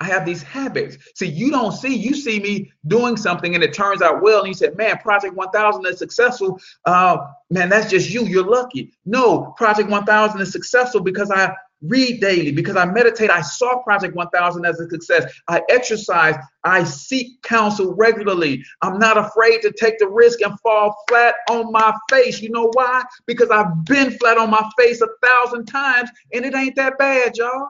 [0.00, 0.96] I have these habits.
[1.14, 4.48] See, you don't see, you see me doing something and it turns out well, and
[4.48, 6.58] you said, man, Project 1000 is successful.
[6.86, 7.18] Uh,
[7.50, 8.24] man, that's just you.
[8.24, 8.92] You're lucky.
[9.04, 13.30] No, Project 1000 is successful because I read daily, because I meditate.
[13.30, 15.32] I saw Project 1000 as a success.
[15.48, 16.36] I exercise.
[16.64, 18.62] I seek counsel regularly.
[18.82, 22.40] I'm not afraid to take the risk and fall flat on my face.
[22.40, 23.02] You know why?
[23.26, 27.36] Because I've been flat on my face a thousand times and it ain't that bad,
[27.36, 27.68] y'all.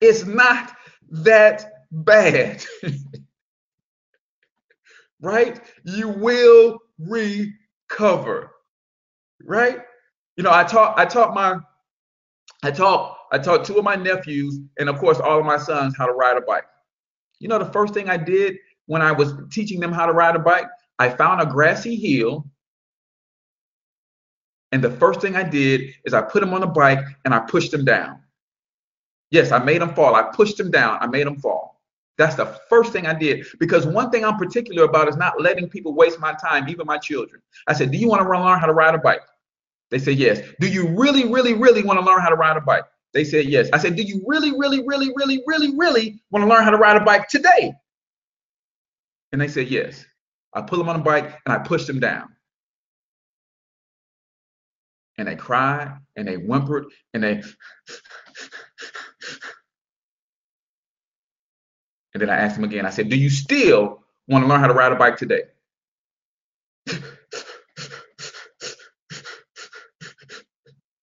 [0.00, 0.72] It's not
[1.10, 2.64] that bad.
[5.20, 5.60] right?
[5.84, 8.52] You will recover.
[9.44, 9.80] Right?
[10.36, 11.58] You know, I taught I taught my
[12.62, 15.94] I taught I taught two of my nephews and of course all of my sons
[15.96, 16.64] how to ride a bike.
[17.38, 20.36] You know, the first thing I did when I was teaching them how to ride
[20.36, 20.66] a bike,
[20.98, 22.46] I found a grassy hill.
[24.72, 27.40] And the first thing I did is I put them on the bike and I
[27.40, 28.19] pushed them down.
[29.30, 30.14] Yes, I made them fall.
[30.14, 30.98] I pushed them down.
[31.00, 31.80] I made them fall.
[32.18, 35.70] That's the first thing I did because one thing I'm particular about is not letting
[35.70, 37.40] people waste my time, even my children.
[37.66, 39.22] I said, Do you want to learn how to ride a bike?
[39.90, 40.40] They said, Yes.
[40.60, 42.84] Do you really, really, really want to learn how to ride a bike?
[43.14, 43.70] They said, Yes.
[43.72, 46.76] I said, Do you really, really, really, really, really, really want to learn how to
[46.76, 47.72] ride a bike today?
[49.32, 50.04] And they said, Yes.
[50.52, 52.28] I put them on a bike and I pushed them down.
[55.16, 57.42] And they cried and they whimpered and they
[62.12, 64.66] And then I asked him again, I said, Do you still want to learn how
[64.66, 65.42] to ride a bike today?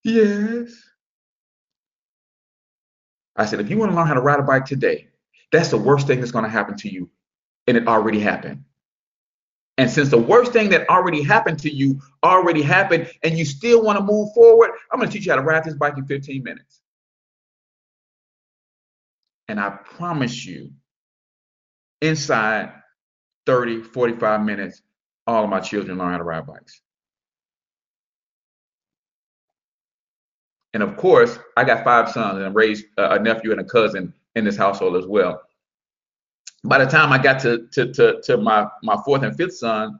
[0.03, 0.73] yes.
[3.35, 5.07] I said, If you want to learn how to ride a bike today,
[5.51, 7.09] that's the worst thing that's going to happen to you.
[7.67, 8.63] And it already happened.
[9.77, 13.83] And since the worst thing that already happened to you already happened and you still
[13.83, 16.05] want to move forward, I'm going to teach you how to ride this bike in
[16.05, 16.81] 15 minutes.
[19.47, 20.71] And I promise you,
[22.01, 22.71] inside
[23.45, 24.81] 30, 45 minutes,
[25.25, 26.81] all of my children learn how to ride bikes.
[30.73, 34.45] And of course, I got five sons and raised a nephew and a cousin in
[34.45, 35.41] this household as well.
[36.63, 39.99] By the time I got to to to, to my my fourth and fifth son,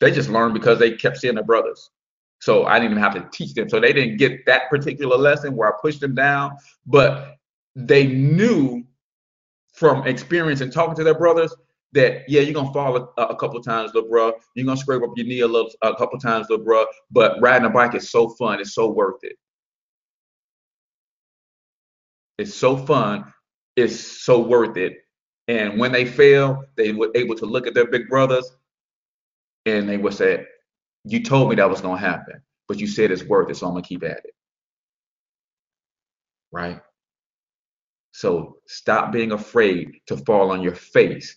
[0.00, 1.90] they just learned because they kept seeing their brothers.
[2.40, 3.68] So I didn't even have to teach them.
[3.68, 6.56] So they didn't get that particular lesson where I pushed them down,
[6.86, 7.36] but
[7.74, 8.83] they knew
[9.74, 11.54] from experience and talking to their brothers
[11.92, 14.32] that yeah, you're gonna fall a, a couple times, little bro.
[14.54, 16.86] You're gonna scrape up your knee a little a couple times, little bro.
[17.10, 18.60] But riding a bike is so fun.
[18.60, 19.36] It's so worth it.
[22.38, 23.32] It's so fun.
[23.76, 24.98] It's so worth it.
[25.46, 28.50] And when they fail, they were able to look at their big brothers
[29.66, 30.46] and they would say,
[31.04, 33.72] You told me that was gonna happen, but you said it's worth it, so I'm
[33.74, 34.34] gonna keep at it.
[36.50, 36.80] Right?
[38.14, 41.36] So stop being afraid to fall on your face.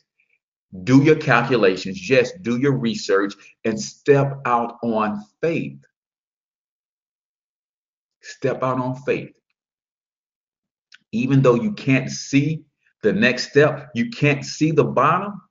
[0.83, 3.33] Do your calculations, yes, do your research
[3.65, 5.79] and step out on faith.
[8.21, 9.31] Step out on faith.
[11.11, 12.61] Even though you can't see
[13.01, 15.41] the next step, you can't see the bottom.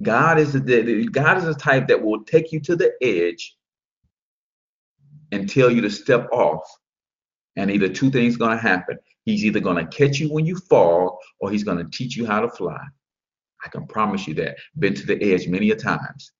[0.00, 3.54] God is the God is the type that will take you to the edge
[5.30, 6.62] and tell you to step off.
[7.56, 8.96] And either two things going to happen.
[9.24, 12.26] He's either going to catch you when you fall or he's going to teach you
[12.26, 12.80] how to fly.
[13.64, 14.56] I can promise you that.
[14.78, 16.32] Been to the edge many a times.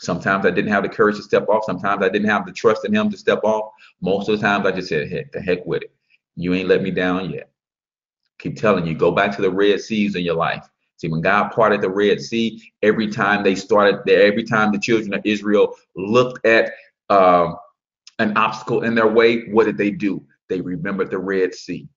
[0.00, 1.64] Sometimes I didn't have the courage to step off.
[1.64, 3.72] Sometimes I didn't have the trust in him to step off.
[4.00, 5.90] Most of the times I just said, heck, the heck with it.
[6.36, 7.50] You ain't let me down yet.
[8.38, 10.68] Keep telling you, go back to the Red Seas in your life.
[10.98, 14.78] See, when God parted the Red Sea, every time they started there, every time the
[14.78, 16.72] children of Israel looked at
[17.10, 17.56] um,
[18.18, 20.24] an obstacle in their way, what did they do?
[20.48, 21.88] They remembered the Red Sea.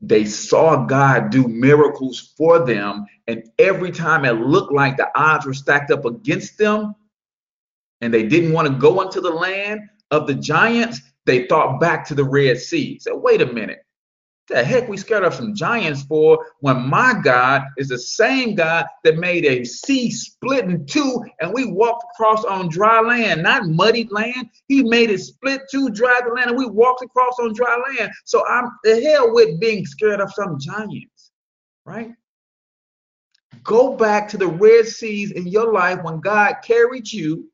[0.00, 5.46] They saw God do miracles for them, and every time it looked like the odds
[5.46, 6.94] were stacked up against them,
[8.00, 9.80] and they didn't want to go into the land
[10.10, 12.98] of the giants, they thought back to the Red Sea.
[13.00, 13.84] Said, wait a minute,
[14.48, 18.86] the heck we scared of some giants for when my God is the same God
[19.04, 23.66] that made a sea split in two and we walked across on dry land, not
[23.66, 24.48] muddy land.
[24.68, 28.10] He made it split two, dry land, and we walked across on dry land.
[28.24, 31.30] So I'm the hell with being scared of some giants,
[31.84, 32.12] right?
[33.62, 37.48] Go back to the Red Seas in your life when God carried you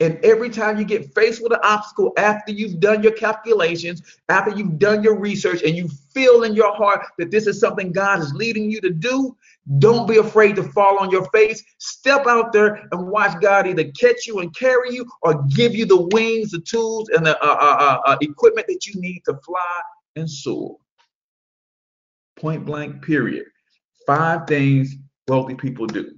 [0.00, 4.54] and every time you get faced with an obstacle after you've done your calculations, after
[4.54, 8.20] you've done your research, and you feel in your heart that this is something God
[8.20, 9.34] is leading you to do,
[9.78, 11.62] don't be afraid to fall on your face.
[11.78, 15.86] Step out there and watch God either catch you and carry you or give you
[15.86, 19.34] the wings, the tools, and the uh, uh, uh, uh equipment that you need to
[19.46, 19.80] fly
[20.16, 20.76] and soar.
[22.38, 23.46] Point blank, period.
[24.06, 24.94] Five things
[25.26, 26.12] wealthy people do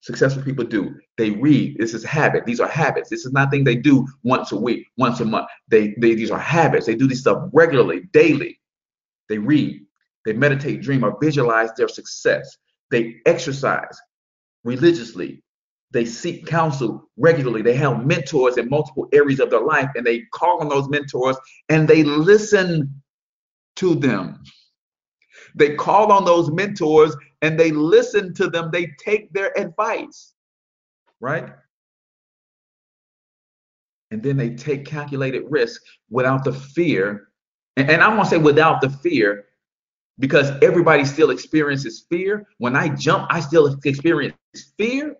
[0.00, 0.98] successful people do.
[1.20, 1.76] They read.
[1.76, 2.46] This is habit.
[2.46, 3.10] These are habits.
[3.10, 5.48] This is not thing they do once a week, once a month.
[5.68, 6.86] They, they these are habits.
[6.86, 8.58] They do these stuff regularly, daily.
[9.28, 9.82] They read.
[10.24, 12.56] They meditate, dream, or visualize their success.
[12.90, 14.00] They exercise
[14.64, 15.42] religiously.
[15.90, 17.60] They seek counsel regularly.
[17.60, 21.36] They have mentors in multiple areas of their life, and they call on those mentors
[21.68, 23.02] and they listen
[23.76, 24.42] to them.
[25.54, 28.70] They call on those mentors and they listen to them.
[28.72, 30.32] They take their advice,
[31.20, 31.50] right?
[34.10, 37.28] And then they take calculated risk without the fear.
[37.76, 39.46] And, and I want to say without the fear,
[40.18, 42.46] because everybody still experiences fear.
[42.58, 44.34] When I jump, I still experience
[44.76, 45.16] fear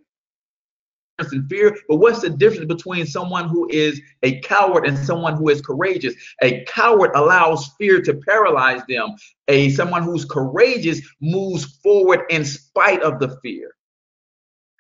[1.19, 1.77] and fear.
[1.89, 6.15] But what's the difference between someone who is a coward and someone who is courageous?
[6.43, 9.15] A coward allows fear to paralyze them.
[9.49, 13.75] A someone who's courageous moves forward in spite of the fear.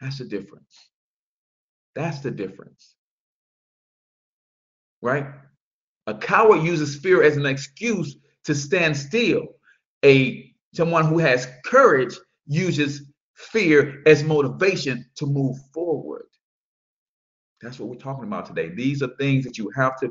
[0.01, 0.90] That's the difference.
[1.95, 2.95] That's the difference.
[5.03, 5.27] Right?
[6.07, 9.47] A coward uses fear as an excuse to stand still.
[10.05, 12.17] A someone who has courage
[12.47, 13.03] uses
[13.35, 16.27] fear as motivation to move forward.
[17.61, 18.71] That's what we're talking about today.
[18.75, 20.11] These are things that you have to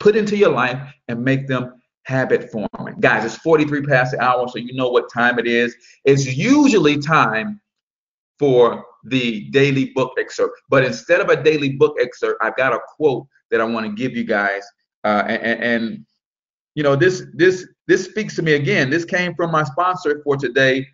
[0.00, 3.00] put into your life and make them habit forming.
[3.00, 5.76] Guys, it's 43 past the hour, so you know what time it is.
[6.04, 7.60] It's usually time
[8.38, 10.60] for the daily book excerpt.
[10.68, 13.92] But instead of a daily book excerpt, I've got a quote that I want to
[13.92, 14.62] give you guys.
[15.04, 16.06] Uh, and, and
[16.74, 18.90] you know, this this this speaks to me again.
[18.90, 20.86] This came from my sponsor for today,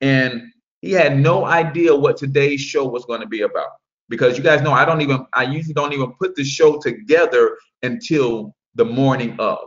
[0.00, 0.42] and
[0.80, 3.70] he had no idea what today's show was going to be about
[4.08, 7.56] because you guys know I don't even I usually don't even put the show together
[7.82, 9.58] until the morning of.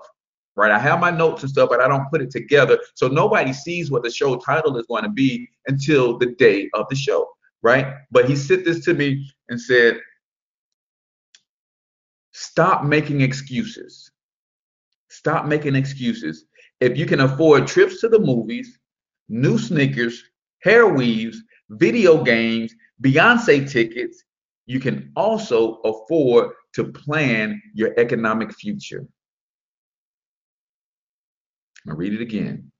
[0.57, 0.71] Right?
[0.71, 2.77] I have my notes and stuff, but I don't put it together.
[2.95, 6.87] So nobody sees what the show title is going to be until the day of
[6.89, 7.27] the show.
[7.63, 7.93] Right?
[8.09, 9.99] But he said this to me and said,
[12.31, 14.11] Stop making excuses.
[15.09, 16.45] Stop making excuses.
[16.79, 18.79] If you can afford trips to the movies,
[19.29, 20.23] new sneakers,
[20.63, 24.23] hair weaves, video games, Beyonce tickets,
[24.65, 29.05] you can also afford to plan your economic future.
[31.87, 32.71] I'll read it again.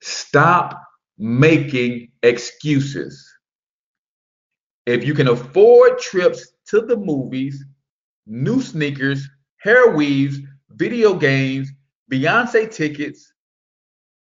[0.00, 0.82] Stop
[1.18, 3.29] making excuses.
[4.86, 7.64] If you can afford trips to the movies,
[8.26, 9.28] new sneakers,
[9.58, 10.38] hair weaves,
[10.70, 11.70] video games,
[12.10, 13.32] Beyonce tickets,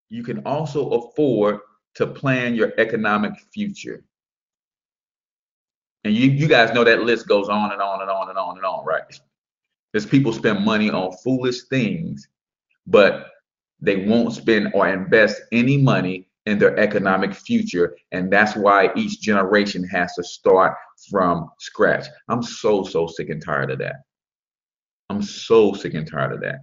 [0.09, 1.59] you can also afford
[1.95, 4.05] to plan your economic future.
[6.05, 8.57] And you, you guys know that list goes on and on and on and on
[8.57, 9.03] and on, right?
[9.93, 12.29] Because people spend money on foolish things,
[12.87, 13.31] but
[13.81, 17.97] they won't spend or invest any money in their economic future.
[18.13, 20.77] And that's why each generation has to start
[21.11, 22.07] from scratch.
[22.29, 23.97] I'm so, so sick and tired of that.
[25.11, 26.61] I'm so sick and tired of that.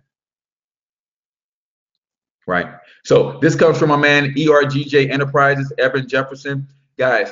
[2.48, 2.68] Right?
[3.06, 6.68] So this comes from my man, ERGJ Enterprises, Evan Jefferson.
[6.98, 7.32] Guys,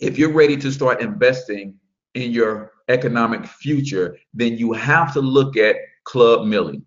[0.00, 1.74] if you're ready to start investing
[2.14, 6.82] in your economic future, then you have to look at Club Milli.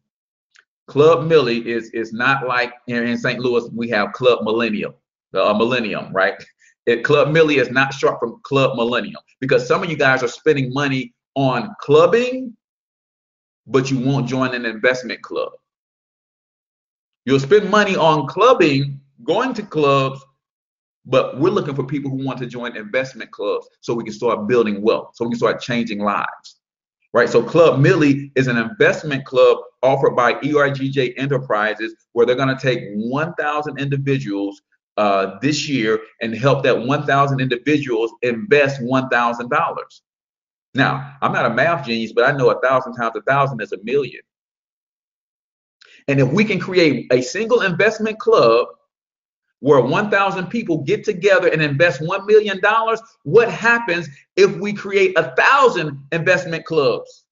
[0.87, 3.39] Club Milli is is not like in, in St.
[3.39, 4.93] Louis we have Club Millennium,
[5.33, 6.35] uh, Millennium, right?
[6.85, 10.27] It, Club Milli is not short from Club Millennium because some of you guys are
[10.27, 12.55] spending money on clubbing,
[13.65, 15.53] but you won't join an investment club.
[17.25, 20.19] You'll spend money on clubbing, going to clubs,
[21.05, 24.47] but we're looking for people who want to join investment clubs so we can start
[24.47, 26.59] building wealth, so we can start changing lives.
[27.13, 27.29] Right?
[27.29, 32.61] So Club Milli is an investment club offered by ERGJ Enterprises where they're going to
[32.61, 34.61] take 1,000 individuals
[34.97, 39.75] uh, this year and help that 1,000 individuals invest $1,000.
[40.75, 43.73] Now, I'm not a math genius, but I know a thousand times a thousand is
[43.73, 44.21] a million.
[46.07, 48.67] And if we can create a single investment club
[49.59, 52.59] where 1,000 people get together and invest $1 million,
[53.23, 57.23] what happens if we create a thousand investment clubs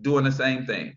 [0.00, 0.96] doing the same thing?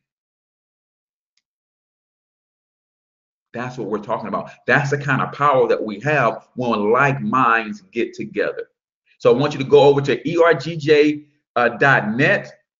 [3.53, 4.51] That's what we're talking about.
[4.67, 8.69] That's the kind of power that we have when like minds get together.
[9.17, 11.25] So I want you to go over to ergj.net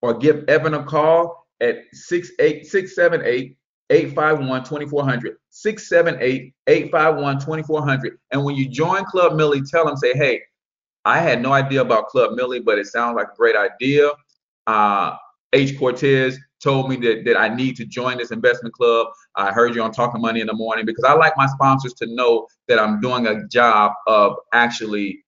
[0.01, 3.57] or give Evan a call at 678
[3.89, 5.37] 851 2400.
[5.49, 8.17] 678 851 2400.
[8.31, 10.41] And when you join Club Milli, tell them, say, hey,
[11.05, 14.11] I had no idea about Club Milli, but it sounds like a great idea.
[14.67, 15.15] Uh,
[15.53, 15.77] H.
[15.79, 19.07] Cortez told me that, that I need to join this investment club.
[19.35, 22.07] I heard you on Talking Money in the morning because I like my sponsors to
[22.07, 25.23] know that I'm doing a job of actually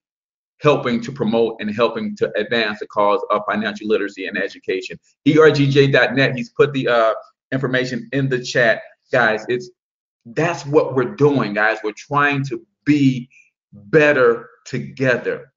[0.62, 4.98] helping to promote and helping to advance the cause of financial literacy and education.
[5.28, 7.14] ERGJ.net, he's put the uh,
[7.52, 8.82] information in the chat.
[9.12, 9.70] Guys, it's
[10.26, 11.80] that's what we're doing, guys.
[11.84, 13.28] We're trying to be
[13.74, 15.52] better together,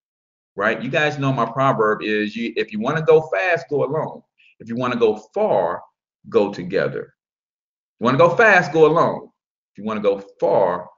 [0.57, 0.83] right?
[0.83, 4.22] You guys know my proverb is you if you want to go fast, go alone.
[4.61, 5.83] If you want to go far,
[6.29, 7.03] go together.
[7.03, 9.29] If you want to go fast, go alone.
[9.73, 10.89] If you want to go far,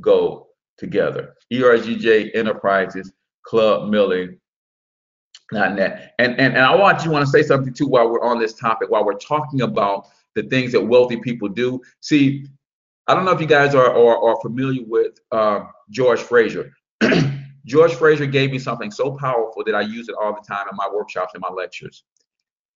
[0.00, 1.34] go together.
[1.52, 3.12] ERGJ Enterprises,
[3.44, 4.36] Club Milli,
[5.52, 6.14] net.
[6.18, 8.54] And, and, and I want you want to say something too while we're on this
[8.54, 11.80] topic, while we're talking about the things that wealthy people do.
[12.00, 12.46] See,
[13.06, 16.72] I don't know if you guys are, are, are familiar with uh, George Fraser.
[17.66, 20.76] George Fraser gave me something so powerful that I use it all the time in
[20.76, 22.04] my workshops and my lectures.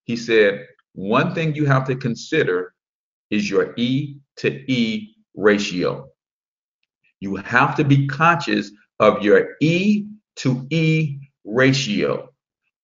[0.05, 2.75] He said, one thing you have to consider
[3.31, 6.09] is your E to E ratio.
[7.21, 12.31] You have to be conscious of your E to E ratio.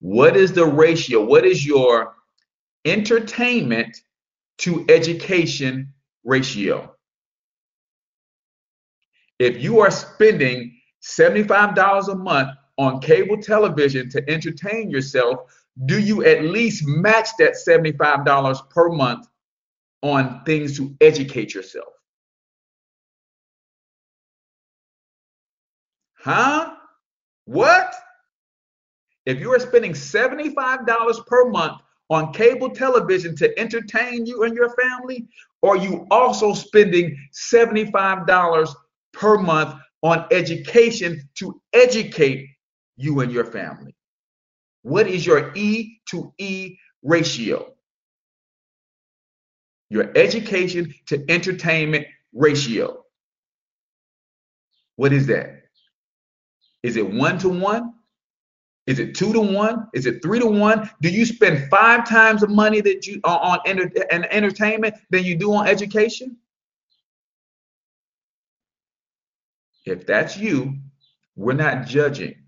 [0.00, 1.24] What is the ratio?
[1.24, 2.14] What is your
[2.84, 3.96] entertainment
[4.58, 5.92] to education
[6.24, 6.94] ratio?
[9.38, 15.40] If you are spending $75 a month on cable television to entertain yourself,
[15.84, 19.26] do you at least match that $75 per month
[20.02, 21.92] on things to educate yourself?
[26.14, 26.74] Huh?
[27.44, 27.94] What?
[29.26, 34.70] If you are spending $75 per month on cable television to entertain you and your
[34.76, 35.26] family,
[35.62, 38.74] or you also spending $75
[39.12, 42.48] per month on education to educate
[42.96, 43.95] you and your family?
[44.86, 47.74] What is your E to E ratio?
[49.90, 53.02] Your education to entertainment ratio.
[54.94, 55.64] What is that?
[56.84, 57.94] Is it one to one?
[58.86, 59.88] Is it two to one?
[59.92, 60.88] Is it three to one?
[61.02, 65.34] Do you spend five times the money that you on, on enter, entertainment than you
[65.34, 66.36] do on education?
[69.84, 70.78] If that's you,
[71.34, 72.45] we're not judging.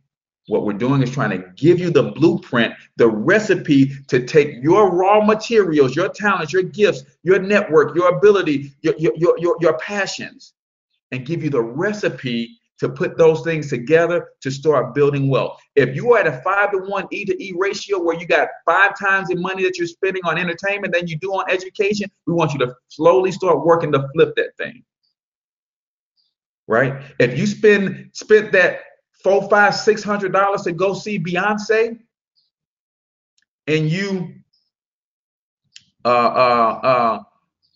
[0.49, 4.91] What we're doing is trying to give you the blueprint, the recipe to take your
[4.91, 10.55] raw materials, your talents, your gifts, your network, your ability, your, your, your, your passions,
[11.13, 15.61] and give you the recipe to put those things together to start building wealth.
[15.75, 18.49] If you are at a five to one E to E ratio where you got
[18.65, 22.35] five times the money that you're spending on entertainment than you do on education, we
[22.35, 24.85] want you to slowly start working to flip that thing.
[26.69, 27.03] Right?
[27.19, 28.81] If you spend spent that
[29.23, 31.99] four, five, six hundred dollars to go see Beyonce,
[33.67, 34.35] and you
[36.05, 37.23] uh, uh, uh,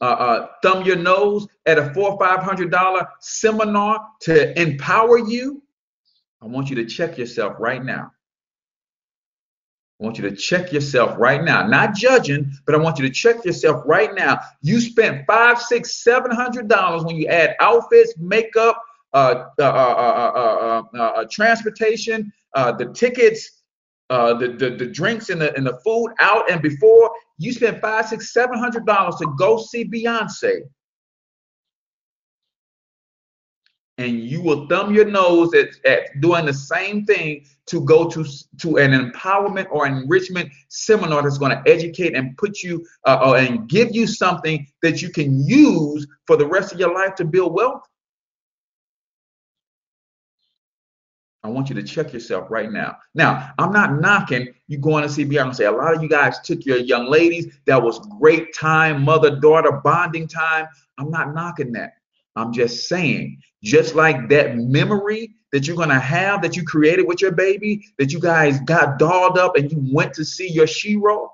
[0.00, 5.62] uh, uh, thumb your nose at a four five hundred dollar seminar to empower you,
[6.40, 8.12] I want you to check yourself right now.
[10.00, 11.64] I want you to check yourself right now.
[11.68, 14.40] Not judging, but I want you to check yourself right now.
[14.60, 18.80] You spent five, six, seven hundred dollars when you add outfits, makeup, uh, uh, uh,
[18.80, 18.91] uh
[21.30, 23.62] transportation, the tickets,
[24.10, 27.10] uh, the, the the drinks and the and the food out and before.
[27.38, 30.62] You spend five, six, seven hundred dollars to go see Beyonce.
[33.98, 38.24] and you will thumb your nose at, at doing the same thing to go to
[38.58, 43.34] to an empowerment or enrichment seminar that's going to educate and put you uh, uh,
[43.34, 47.24] and give you something that you can use for the rest of your life to
[47.24, 47.82] build wealth
[51.44, 52.98] I want you to check yourself right now.
[53.14, 55.66] Now, I'm not knocking you going to see Beyonce.
[55.66, 57.58] A lot of you guys took your young ladies.
[57.66, 60.66] That was great time, mother daughter bonding time.
[60.98, 61.94] I'm not knocking that.
[62.36, 67.06] I'm just saying, just like that memory that you're going to have that you created
[67.06, 70.66] with your baby, that you guys got dolled up and you went to see your
[70.66, 71.28] shero.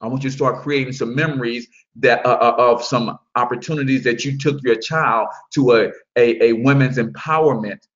[0.00, 4.24] I want you to start creating some memories that uh, uh, of some opportunities that
[4.24, 7.86] you took your child to a, a, a women's empowerment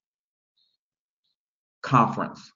[1.82, 2.52] conference.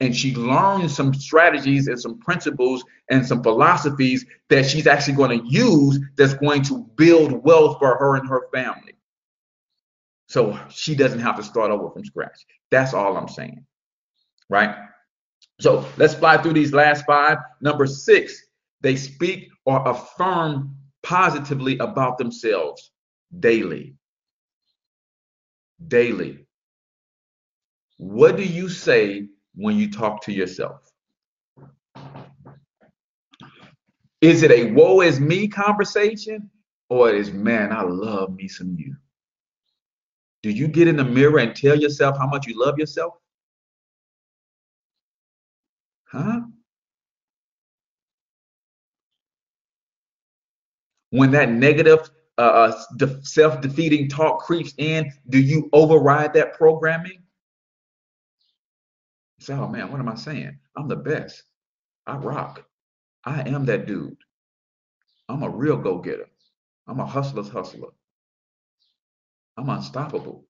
[0.00, 5.40] And she learned some strategies and some principles and some philosophies that she's actually going
[5.40, 8.92] to use that's going to build wealth for her and her family.
[10.28, 12.44] So she doesn't have to start over from scratch.
[12.70, 13.64] That's all I'm saying.
[14.50, 14.76] Right?
[15.60, 17.38] So let's fly through these last five.
[17.60, 18.46] Number six,
[18.82, 22.90] they speak or affirm positively about themselves
[23.40, 23.94] daily.
[25.88, 26.45] Daily.
[27.98, 30.92] What do you say when you talk to yourself?
[34.20, 36.50] Is it a woe is me conversation
[36.88, 38.96] or is man, I love me some you?
[40.42, 43.14] Do you get in the mirror and tell yourself how much you love yourself?
[46.04, 46.42] Huh?
[51.10, 57.25] When that negative, uh, uh self defeating talk creeps in, do you override that programming?
[59.46, 60.58] Say, oh man, what am I saying?
[60.76, 61.44] I'm the best.
[62.06, 62.64] I rock.
[63.24, 64.16] I am that dude.
[65.28, 66.28] I'm a real go getter.
[66.86, 67.90] I'm a hustler's hustler.
[69.56, 70.46] I'm unstoppable.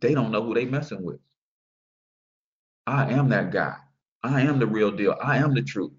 [0.00, 1.20] They don't know who they messing with.
[2.86, 3.76] I am that guy.
[4.22, 5.16] I am the real deal.
[5.22, 5.92] I am the truth.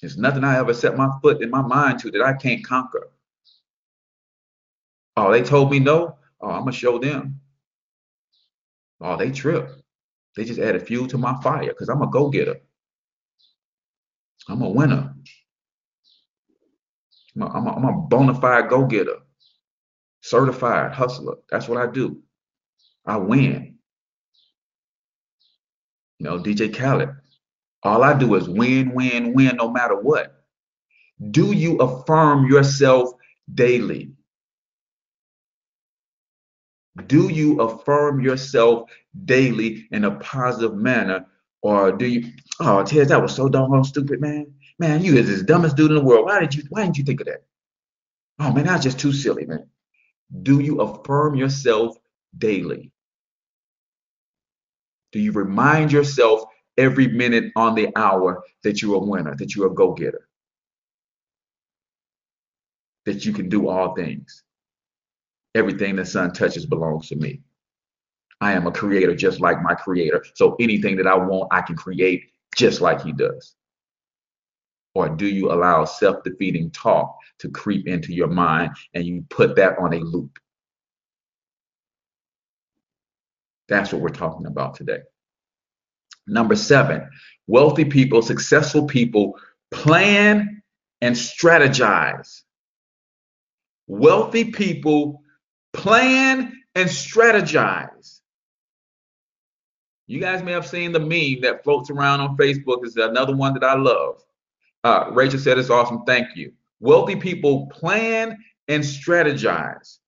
[0.00, 3.10] There's nothing I ever set my foot in my mind to that I can't conquer.
[5.16, 6.16] Oh, they told me no.
[6.40, 7.40] Oh, I'm gonna show them.
[9.04, 9.70] Oh, they trip.
[10.34, 12.56] They just added fuel to my fire because I'm a go-getter.
[14.48, 15.14] I'm a winner.
[17.36, 19.18] I'm a, I'm a, I'm a bona fide go-getter,
[20.22, 21.34] certified hustler.
[21.50, 22.22] That's what I do.
[23.04, 23.76] I win.
[26.18, 27.10] You know, DJ Khaled.
[27.82, 30.44] All I do is win, win, win, no matter what.
[31.30, 33.10] Do you affirm yourself
[33.52, 34.12] daily?
[37.06, 38.90] Do you affirm yourself
[39.24, 41.26] daily in a positive manner?
[41.62, 44.52] Or do you, oh, Ted, that was so doggone stupid, man.
[44.78, 46.26] Man, you is the dumbest dude in the world.
[46.26, 47.44] Why did you, why didn't you think of that?
[48.38, 49.68] Oh, man, that's just too silly, man.
[50.42, 51.96] Do you affirm yourself
[52.36, 52.92] daily?
[55.12, 56.44] Do you remind yourself
[56.76, 60.28] every minute on the hour that you're a winner, that you're a go getter,
[63.04, 64.43] that you can do all things?
[65.54, 67.40] Everything the sun touches belongs to me.
[68.40, 70.24] I am a creator just like my creator.
[70.34, 72.24] So anything that I want, I can create
[72.56, 73.54] just like he does.
[74.94, 79.56] Or do you allow self defeating talk to creep into your mind and you put
[79.56, 80.38] that on a loop?
[83.68, 85.00] That's what we're talking about today.
[86.26, 87.08] Number seven,
[87.46, 89.38] wealthy people, successful people
[89.70, 90.62] plan
[91.00, 92.42] and strategize.
[93.86, 95.23] Wealthy people
[95.74, 98.20] plan and strategize.
[100.06, 102.84] You guys may have seen the meme that floats around on Facebook.
[102.84, 104.22] Is another one that I love.
[104.82, 106.04] Uh, Rachel said it's awesome.
[106.06, 106.52] Thank you.
[106.80, 109.98] Wealthy people plan and strategize.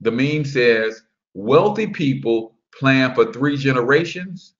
[0.00, 1.02] The meme says
[1.34, 4.54] wealthy people plan for three generations.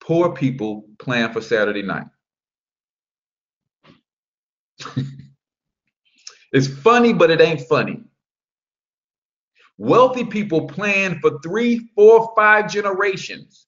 [0.00, 2.06] Poor people plan for Saturday night.
[6.52, 8.02] It's funny, but it ain't funny.
[9.78, 13.66] Wealthy people plan for three, four, five generations.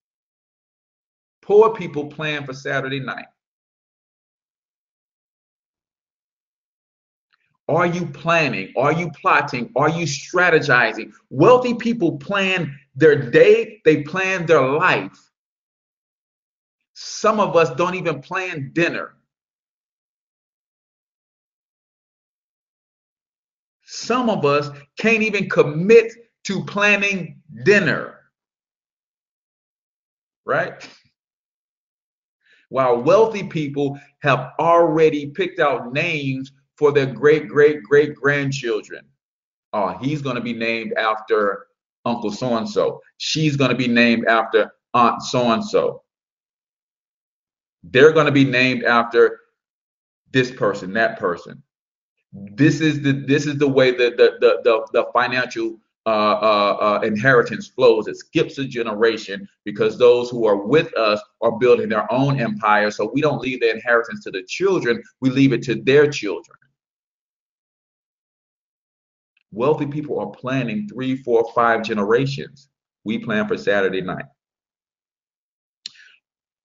[1.43, 3.27] Poor people plan for Saturday night.
[7.69, 8.73] Are you planning?
[8.79, 9.71] Are you plotting?
[9.77, 11.13] Are you strategizing?
[11.29, 15.31] Wealthy people plan their day, they plan their life.
[16.95, 19.18] Some of us don't even plan dinner.
[23.99, 26.13] Some of us can't even commit
[26.45, 28.15] to planning dinner.
[30.45, 30.89] Right?
[32.69, 39.05] while wealthy people have already picked out names for their great great great grandchildren.
[39.73, 41.67] Oh, he's going to be named after
[42.05, 43.01] Uncle so and so.
[43.19, 46.03] She's going to be named after Aunt so and so.
[47.83, 49.41] They're going to be named after
[50.33, 51.63] this person, that person.
[52.33, 56.77] This is the this is the way that the the the, the financial uh, uh,
[56.81, 58.07] uh, inheritance flows.
[58.07, 62.91] It skips a generation because those who are with us are building their own empire.
[62.91, 66.57] So we don't leave the inheritance to the children; we leave it to their children.
[69.51, 72.69] Wealthy people are planning three, four, five generations.
[73.05, 74.27] We plan for Saturday night.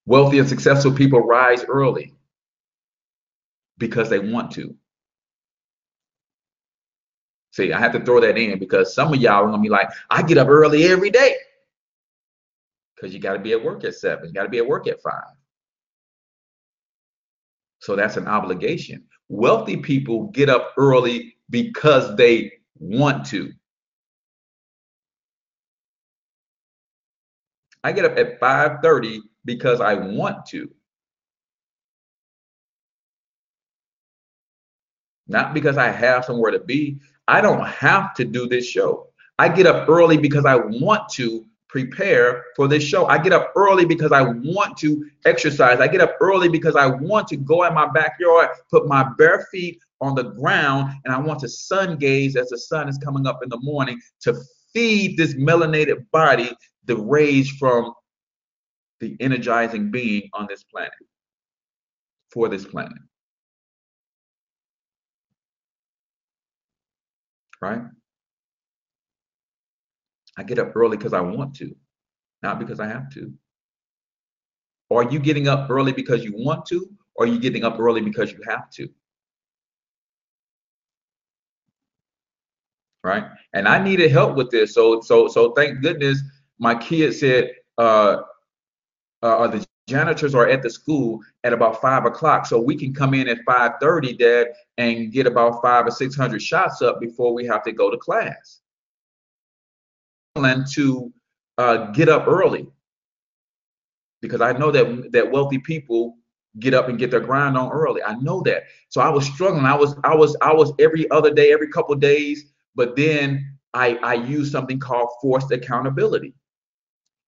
[0.05, 2.13] Wealthy and successful people rise early
[3.77, 4.75] because they want to.
[7.53, 9.87] See, I have to throw that in because some of y'all are gonna be like,
[10.09, 11.35] I get up early every day.
[12.95, 14.87] Because you got to be at work at seven, you got to be at work
[14.87, 15.35] at five.
[17.79, 19.03] So that's an obligation.
[19.29, 23.51] Wealthy people get up early because they want to.
[27.83, 30.71] I get up at 5:30 because I want to.
[35.27, 36.99] Not because I have somewhere to be.
[37.27, 39.07] I don't have to do this show.
[39.39, 43.07] I get up early because I want to prepare for this show.
[43.07, 45.79] I get up early because I want to exercise.
[45.79, 49.47] I get up early because I want to go in my backyard, put my bare
[49.51, 53.25] feet on the ground, and I want to sun gaze as the sun is coming
[53.25, 54.39] up in the morning to
[54.73, 56.51] feed this melanated body
[56.85, 57.93] the rays from
[58.99, 60.91] the energizing being on this planet
[62.29, 62.97] for this planet.
[67.63, 67.81] Right?
[70.37, 71.73] I get up early because I want to,
[72.41, 73.33] not because I have to.
[74.91, 78.01] Are you getting up early because you want to, or are you getting up early
[78.01, 78.89] because you have to?
[83.01, 83.23] Right?
[83.53, 84.73] And I needed help with this.
[84.73, 86.21] So so so thank goodness
[86.59, 88.23] my kid said, uh,
[89.21, 93.13] uh, the janitors are at the school at about five o'clock, so we can come
[93.13, 97.45] in at 5:30, Dad, and get about five or six hundred shots up before we
[97.45, 98.61] have to go to class.
[100.35, 101.13] And to
[101.57, 102.67] uh, get up early
[104.21, 106.17] because I know that that wealthy people
[106.59, 108.01] get up and get their grind on early.
[108.03, 108.63] I know that.
[108.89, 109.65] So I was struggling.
[109.65, 113.95] I was I was I was every other day, every couple days, but then I
[113.97, 116.33] I used something called forced accountability.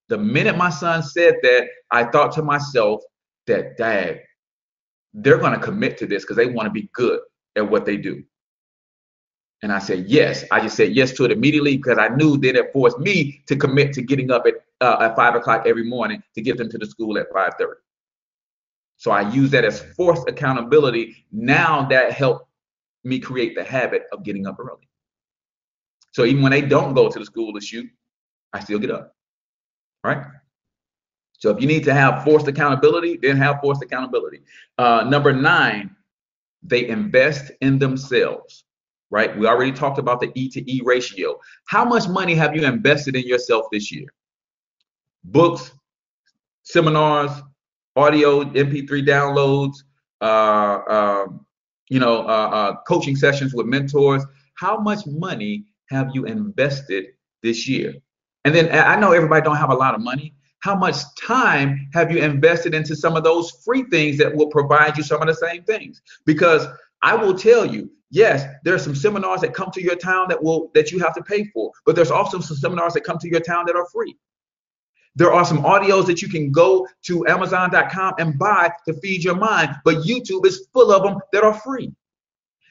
[0.10, 3.02] The minute my son said that, I thought to myself
[3.48, 4.22] that, dad,
[5.14, 7.20] they're going to commit to this because they want to be good
[7.56, 8.24] at what they do.
[9.64, 10.44] And I said, yes.
[10.52, 13.56] I just said yes to it immediately because I knew that it forced me to
[13.56, 16.78] commit to getting up at, uh, at 5 o'clock every morning to get them to
[16.78, 17.68] the school at 5.30.
[18.98, 21.26] So I use that as forced accountability.
[21.32, 22.48] Now that helped
[23.04, 24.88] me create the habit of getting up early.
[26.12, 27.88] So even when they don't go to the school to shoot,
[28.54, 29.15] I still get up
[30.06, 30.26] right?
[31.34, 34.42] So if you need to have forced accountability, then have forced accountability.
[34.78, 35.96] Uh, number nine,
[36.64, 38.64] they invest in themselves,
[39.10, 39.38] right?
[39.38, 41.40] We already talked about the E to E ratio.
[41.68, 44.08] How much money have you invested in yourself this year?
[45.24, 45.72] Books,
[46.64, 47.32] seminars,
[47.96, 49.76] audio, MP3 downloads,
[50.22, 51.26] uh, uh,
[51.90, 54.24] you know, uh, uh, coaching sessions with mentors.
[54.56, 57.06] How much money have you invested
[57.44, 57.94] this year?
[58.46, 60.34] And then I know everybody don't have a lot of money.
[60.60, 64.98] How much time have you invested into some of those free things that will provide
[64.98, 66.02] you some of the same things?
[66.26, 66.66] Because
[67.02, 70.42] I will tell you, yes, there are some seminars that come to your town that
[70.42, 73.30] will that you have to pay for, but there's also some seminars that come to
[73.30, 74.16] your town that are free.
[75.16, 79.36] There are some audios that you can go to Amazon.com and buy to feed your
[79.36, 81.94] mind, but YouTube is full of them that are free.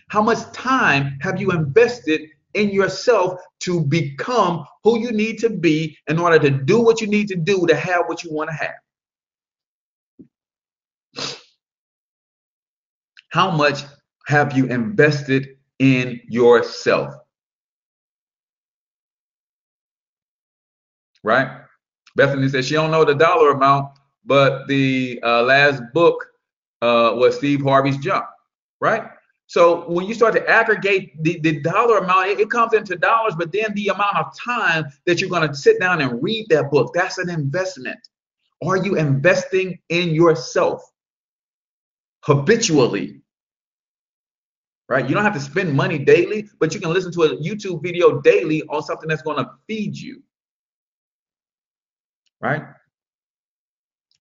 [0.09, 5.97] How much time have you invested in yourself to become who you need to be
[6.09, 8.57] in order to do what you need to do to have what you want to
[8.57, 8.75] have.
[13.31, 13.83] How much
[14.27, 17.15] have you invested in yourself?
[21.23, 21.49] Right?
[22.17, 23.89] Bethany says she don't know the dollar amount,
[24.25, 26.25] but the uh, last book
[26.81, 28.27] uh, was Steve Harvey's Jump,
[28.81, 29.05] right?
[29.47, 33.35] So when you start to aggregate the, the dollar amount, it, it, comes into dollars,
[33.37, 36.71] but then the amount of time that you're going to sit down and read that
[36.71, 37.99] book, that's an investment.
[38.67, 40.83] Are you investing in yourself
[42.23, 43.21] habitually?
[44.89, 45.07] Right?
[45.09, 48.21] You don't have to spend money daily, but you can listen to a YouTube video
[48.21, 50.23] daily on something that's going to feed you.
[52.41, 52.63] Right?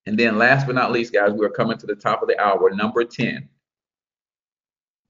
[0.05, 2.69] And then last but not least, guys, we're coming to the top of the hour.
[2.71, 3.47] Number 10,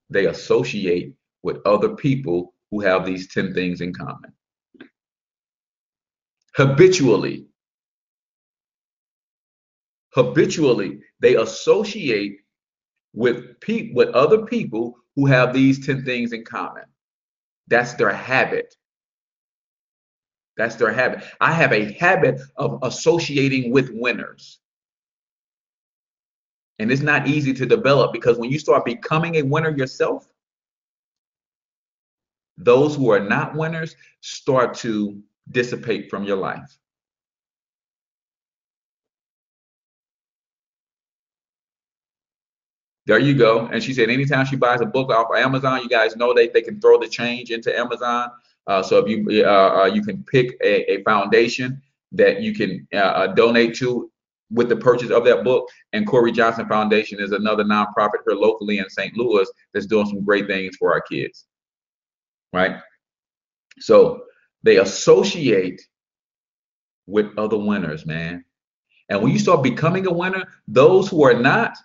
[0.10, 4.34] they associate with other people who have these 10 things in common.
[6.56, 7.47] Habitually,
[10.14, 12.38] habitually, they associate
[13.14, 16.84] with pe- with other people who have these 10 things in common.
[17.68, 18.76] That's their habit.
[20.58, 21.24] That's their habit.
[21.41, 24.60] I have a habit of associating with winners.
[26.80, 30.28] And it's not easy to develop because when you start becoming a winner yourself,
[32.57, 35.21] those who are not winners start to
[35.51, 36.78] dissipate from your life.
[43.05, 43.67] There you go.
[43.67, 46.53] And she said, anytime she buys a book off of Amazon, you guys know that
[46.53, 48.30] they can throw the change into Amazon.
[48.65, 51.82] Uh, so if you uh, uh, you can pick a, a, foundation
[52.13, 54.09] that you can uh, uh, donate to
[54.52, 55.68] with the purchase of that book.
[55.94, 59.16] And Corey Johnson Foundation is another nonprofit here locally in St.
[59.18, 61.46] Louis that's doing some great things for our kids.
[62.52, 62.78] Right.
[63.80, 64.24] So
[64.64, 65.82] they associate
[67.08, 68.46] with other winners, man.
[69.10, 71.76] And when you start becoming a winner, those who are not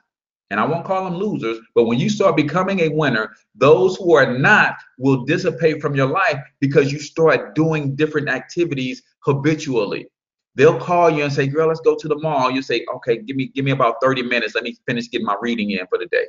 [0.51, 4.15] and I won't call them losers, but when you start becoming a winner, those who
[4.15, 10.09] are not will dissipate from your life because you start doing different activities habitually.
[10.55, 13.36] They'll call you and say, "Girl, let's go to the mall." You say, "Okay, give
[13.36, 14.55] me give me about 30 minutes.
[14.55, 16.26] Let me finish getting my reading in for the day."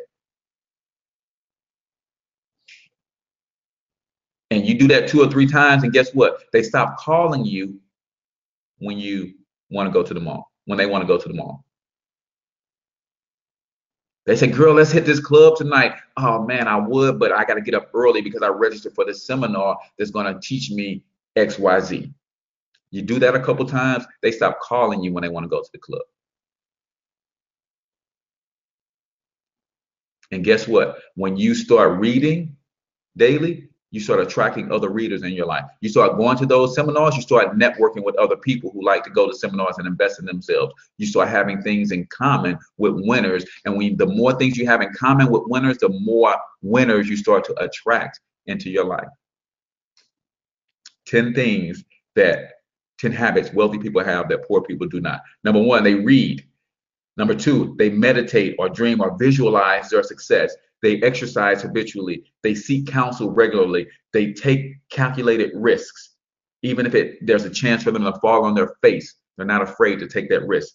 [4.52, 6.44] And you do that two or three times, and guess what?
[6.54, 7.80] They stop calling you
[8.80, 9.34] when you
[9.70, 11.66] want to go to the mall, when they want to go to the mall.
[14.26, 15.96] They say, girl, let's hit this club tonight.
[16.18, 19.06] Oh man, I would, but I got to get up early because I registered for
[19.06, 21.04] this seminar that's going to teach me
[21.36, 22.14] XYZ.
[22.92, 25.62] You do that a couple times, they stop calling you when they want to go
[25.62, 26.02] to the club.
[30.32, 31.00] And guess what?
[31.16, 32.56] When you start reading
[33.18, 35.66] daily, you start attracting other readers in your life.
[35.82, 39.10] You start going to those seminars, you start networking with other people who like to
[39.10, 40.74] go to seminars and invest in themselves.
[40.98, 43.46] You start having things in common with winners.
[43.66, 47.18] And when the more things you have in common with winners, the more winners you
[47.18, 49.08] start to attract into your life.
[51.08, 51.84] 10 things
[52.16, 52.59] that
[53.00, 55.22] 10 habits wealthy people have that poor people do not.
[55.44, 56.46] Number one, they read.
[57.18, 60.56] Number two, they meditate or dream or visualize their success.
[60.82, 62.24] They exercise habitually.
[62.44, 63.88] They seek counsel regularly.
[64.14, 66.16] They take calculated risks.
[66.62, 69.62] Even if it there's a chance for them to fall on their face, they're not
[69.62, 70.74] afraid to take that risk.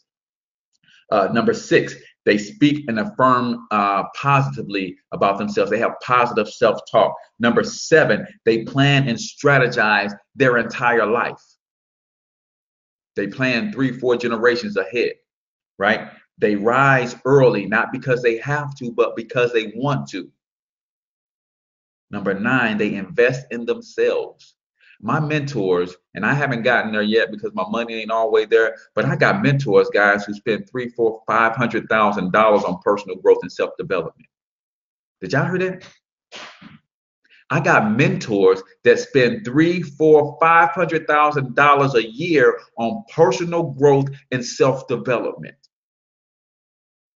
[1.10, 1.94] Uh, number six,
[2.24, 5.70] they speak and affirm uh, positively about themselves.
[5.70, 7.14] They have positive self talk.
[7.38, 11.40] Number seven, they plan and strategize their entire life.
[13.16, 15.12] They plan three, four generations ahead,
[15.78, 16.10] right?
[16.38, 20.30] They rise early, not because they have to, but because they want to.
[22.10, 24.54] Number nine, they invest in themselves.
[25.00, 29.04] My mentors, and I haven't gotten there yet because my money ain't way there, but
[29.04, 33.38] I got mentors, guys, who spend three, four, five hundred thousand dollars on personal growth
[33.42, 34.28] and self-development.
[35.20, 35.86] Did y'all hear that?
[37.50, 43.62] I got mentors that spend three, four, five hundred thousand dollars a year on personal
[43.62, 45.56] growth and self-development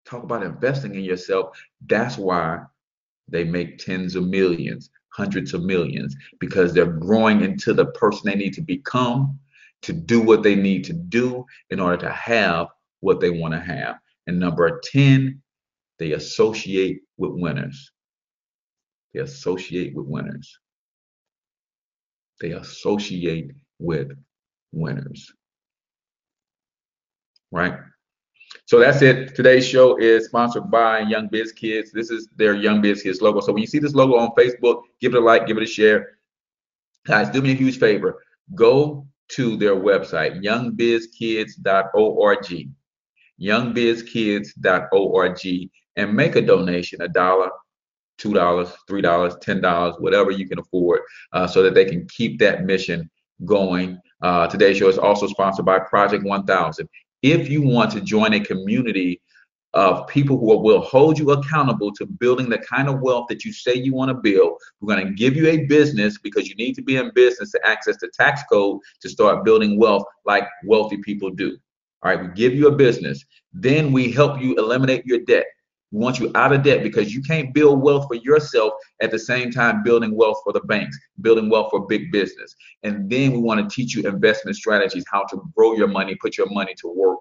[0.05, 1.57] talk about investing in yourself.
[1.87, 2.63] That's why
[3.27, 8.35] they make tens of millions, hundreds of millions, because they're growing into the person they
[8.35, 9.39] need to become
[9.81, 12.67] to do what they need to do in order to have
[13.01, 13.97] what they want to have.
[14.27, 15.41] And number 10,
[15.99, 17.91] they associate with winners.
[19.15, 20.59] They associate with winners.
[22.41, 24.11] They associate with
[24.73, 25.31] winners.
[27.49, 27.79] Right?
[28.65, 29.33] So that's it.
[29.33, 31.91] Today's show is sponsored by Young Biz Kidz.
[31.93, 33.39] This is their Young Biz Kidz logo.
[33.39, 35.67] So when you see this logo on Facebook, give it a like, give it a
[35.67, 36.17] share.
[37.07, 38.21] Guys, do me a huge favor.
[38.53, 42.67] Go to their website, youngbizkidz.org,
[43.41, 47.49] youngbizkidz.org, and make a donation, a dollar,
[48.17, 51.01] two dollars, three dollars, ten dollars, whatever you can afford,
[51.33, 53.09] uh, so that they can keep that mission
[53.43, 53.99] going.
[54.21, 56.87] Uh, today's show is also sponsored by Project 1000
[57.21, 59.21] if you want to join a community
[59.73, 63.51] of people who will hold you accountable to building the kind of wealth that you
[63.51, 64.57] say you want to build.
[64.79, 67.67] We're going to give you a business because you need to be in business to
[67.67, 71.57] access the tax code to start building wealth like wealthy people do.
[72.03, 73.25] All right, we give you a business.
[73.51, 75.45] Then we help you eliminate your debt.
[75.95, 79.19] We want you out of debt because you can't build wealth for yourself at the
[79.19, 82.53] same time building wealth for the banks, building wealth for big business.
[82.83, 86.37] And then we want to teach you investment strategies, how to grow your money, put
[86.37, 87.19] your money to work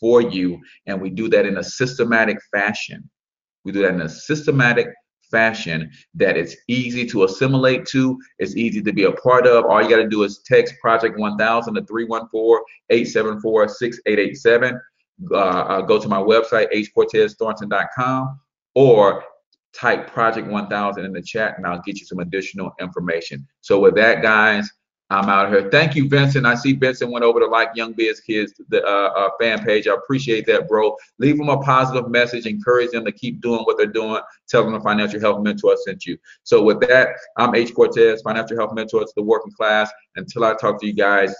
[0.00, 0.58] for you.
[0.86, 3.10] And we do that in a systematic fashion.
[3.62, 4.86] We do that in a systematic
[5.30, 9.66] fashion that it's easy to assimilate to, it's easy to be a part of.
[9.66, 11.82] All you got to do is text Project 1000 to
[12.90, 14.72] 314-874-6887.
[14.72, 14.78] Uh,
[15.34, 18.40] uh, go to my website, hcortezthornton.com,
[18.74, 19.24] or
[19.74, 23.46] type Project 1000 in the chat and I'll get you some additional information.
[23.60, 24.70] So with that, guys,
[25.10, 25.68] I'm out here.
[25.70, 26.46] Thank you, Vincent.
[26.46, 29.86] I see Vincent went over to like Young Biz Kidz, the uh, uh, fan page.
[29.86, 30.96] I appreciate that, bro.
[31.18, 32.46] Leave them a positive message.
[32.46, 34.20] Encourage them to keep doing what they're doing.
[34.48, 36.16] Tell them the Financial Health Mentor sent you.
[36.44, 37.74] So with that, I'm H.
[37.74, 39.90] Cortez, Financial Health Mentor to the working class.
[40.16, 41.34] Until I talk to you guys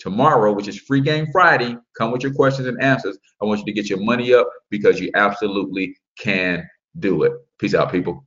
[0.00, 3.18] tomorrow, which is Free Game Friday, come with your questions and answers.
[3.40, 7.32] I want you to get your money up because you absolutely can do it.
[7.58, 8.26] Peace out, people.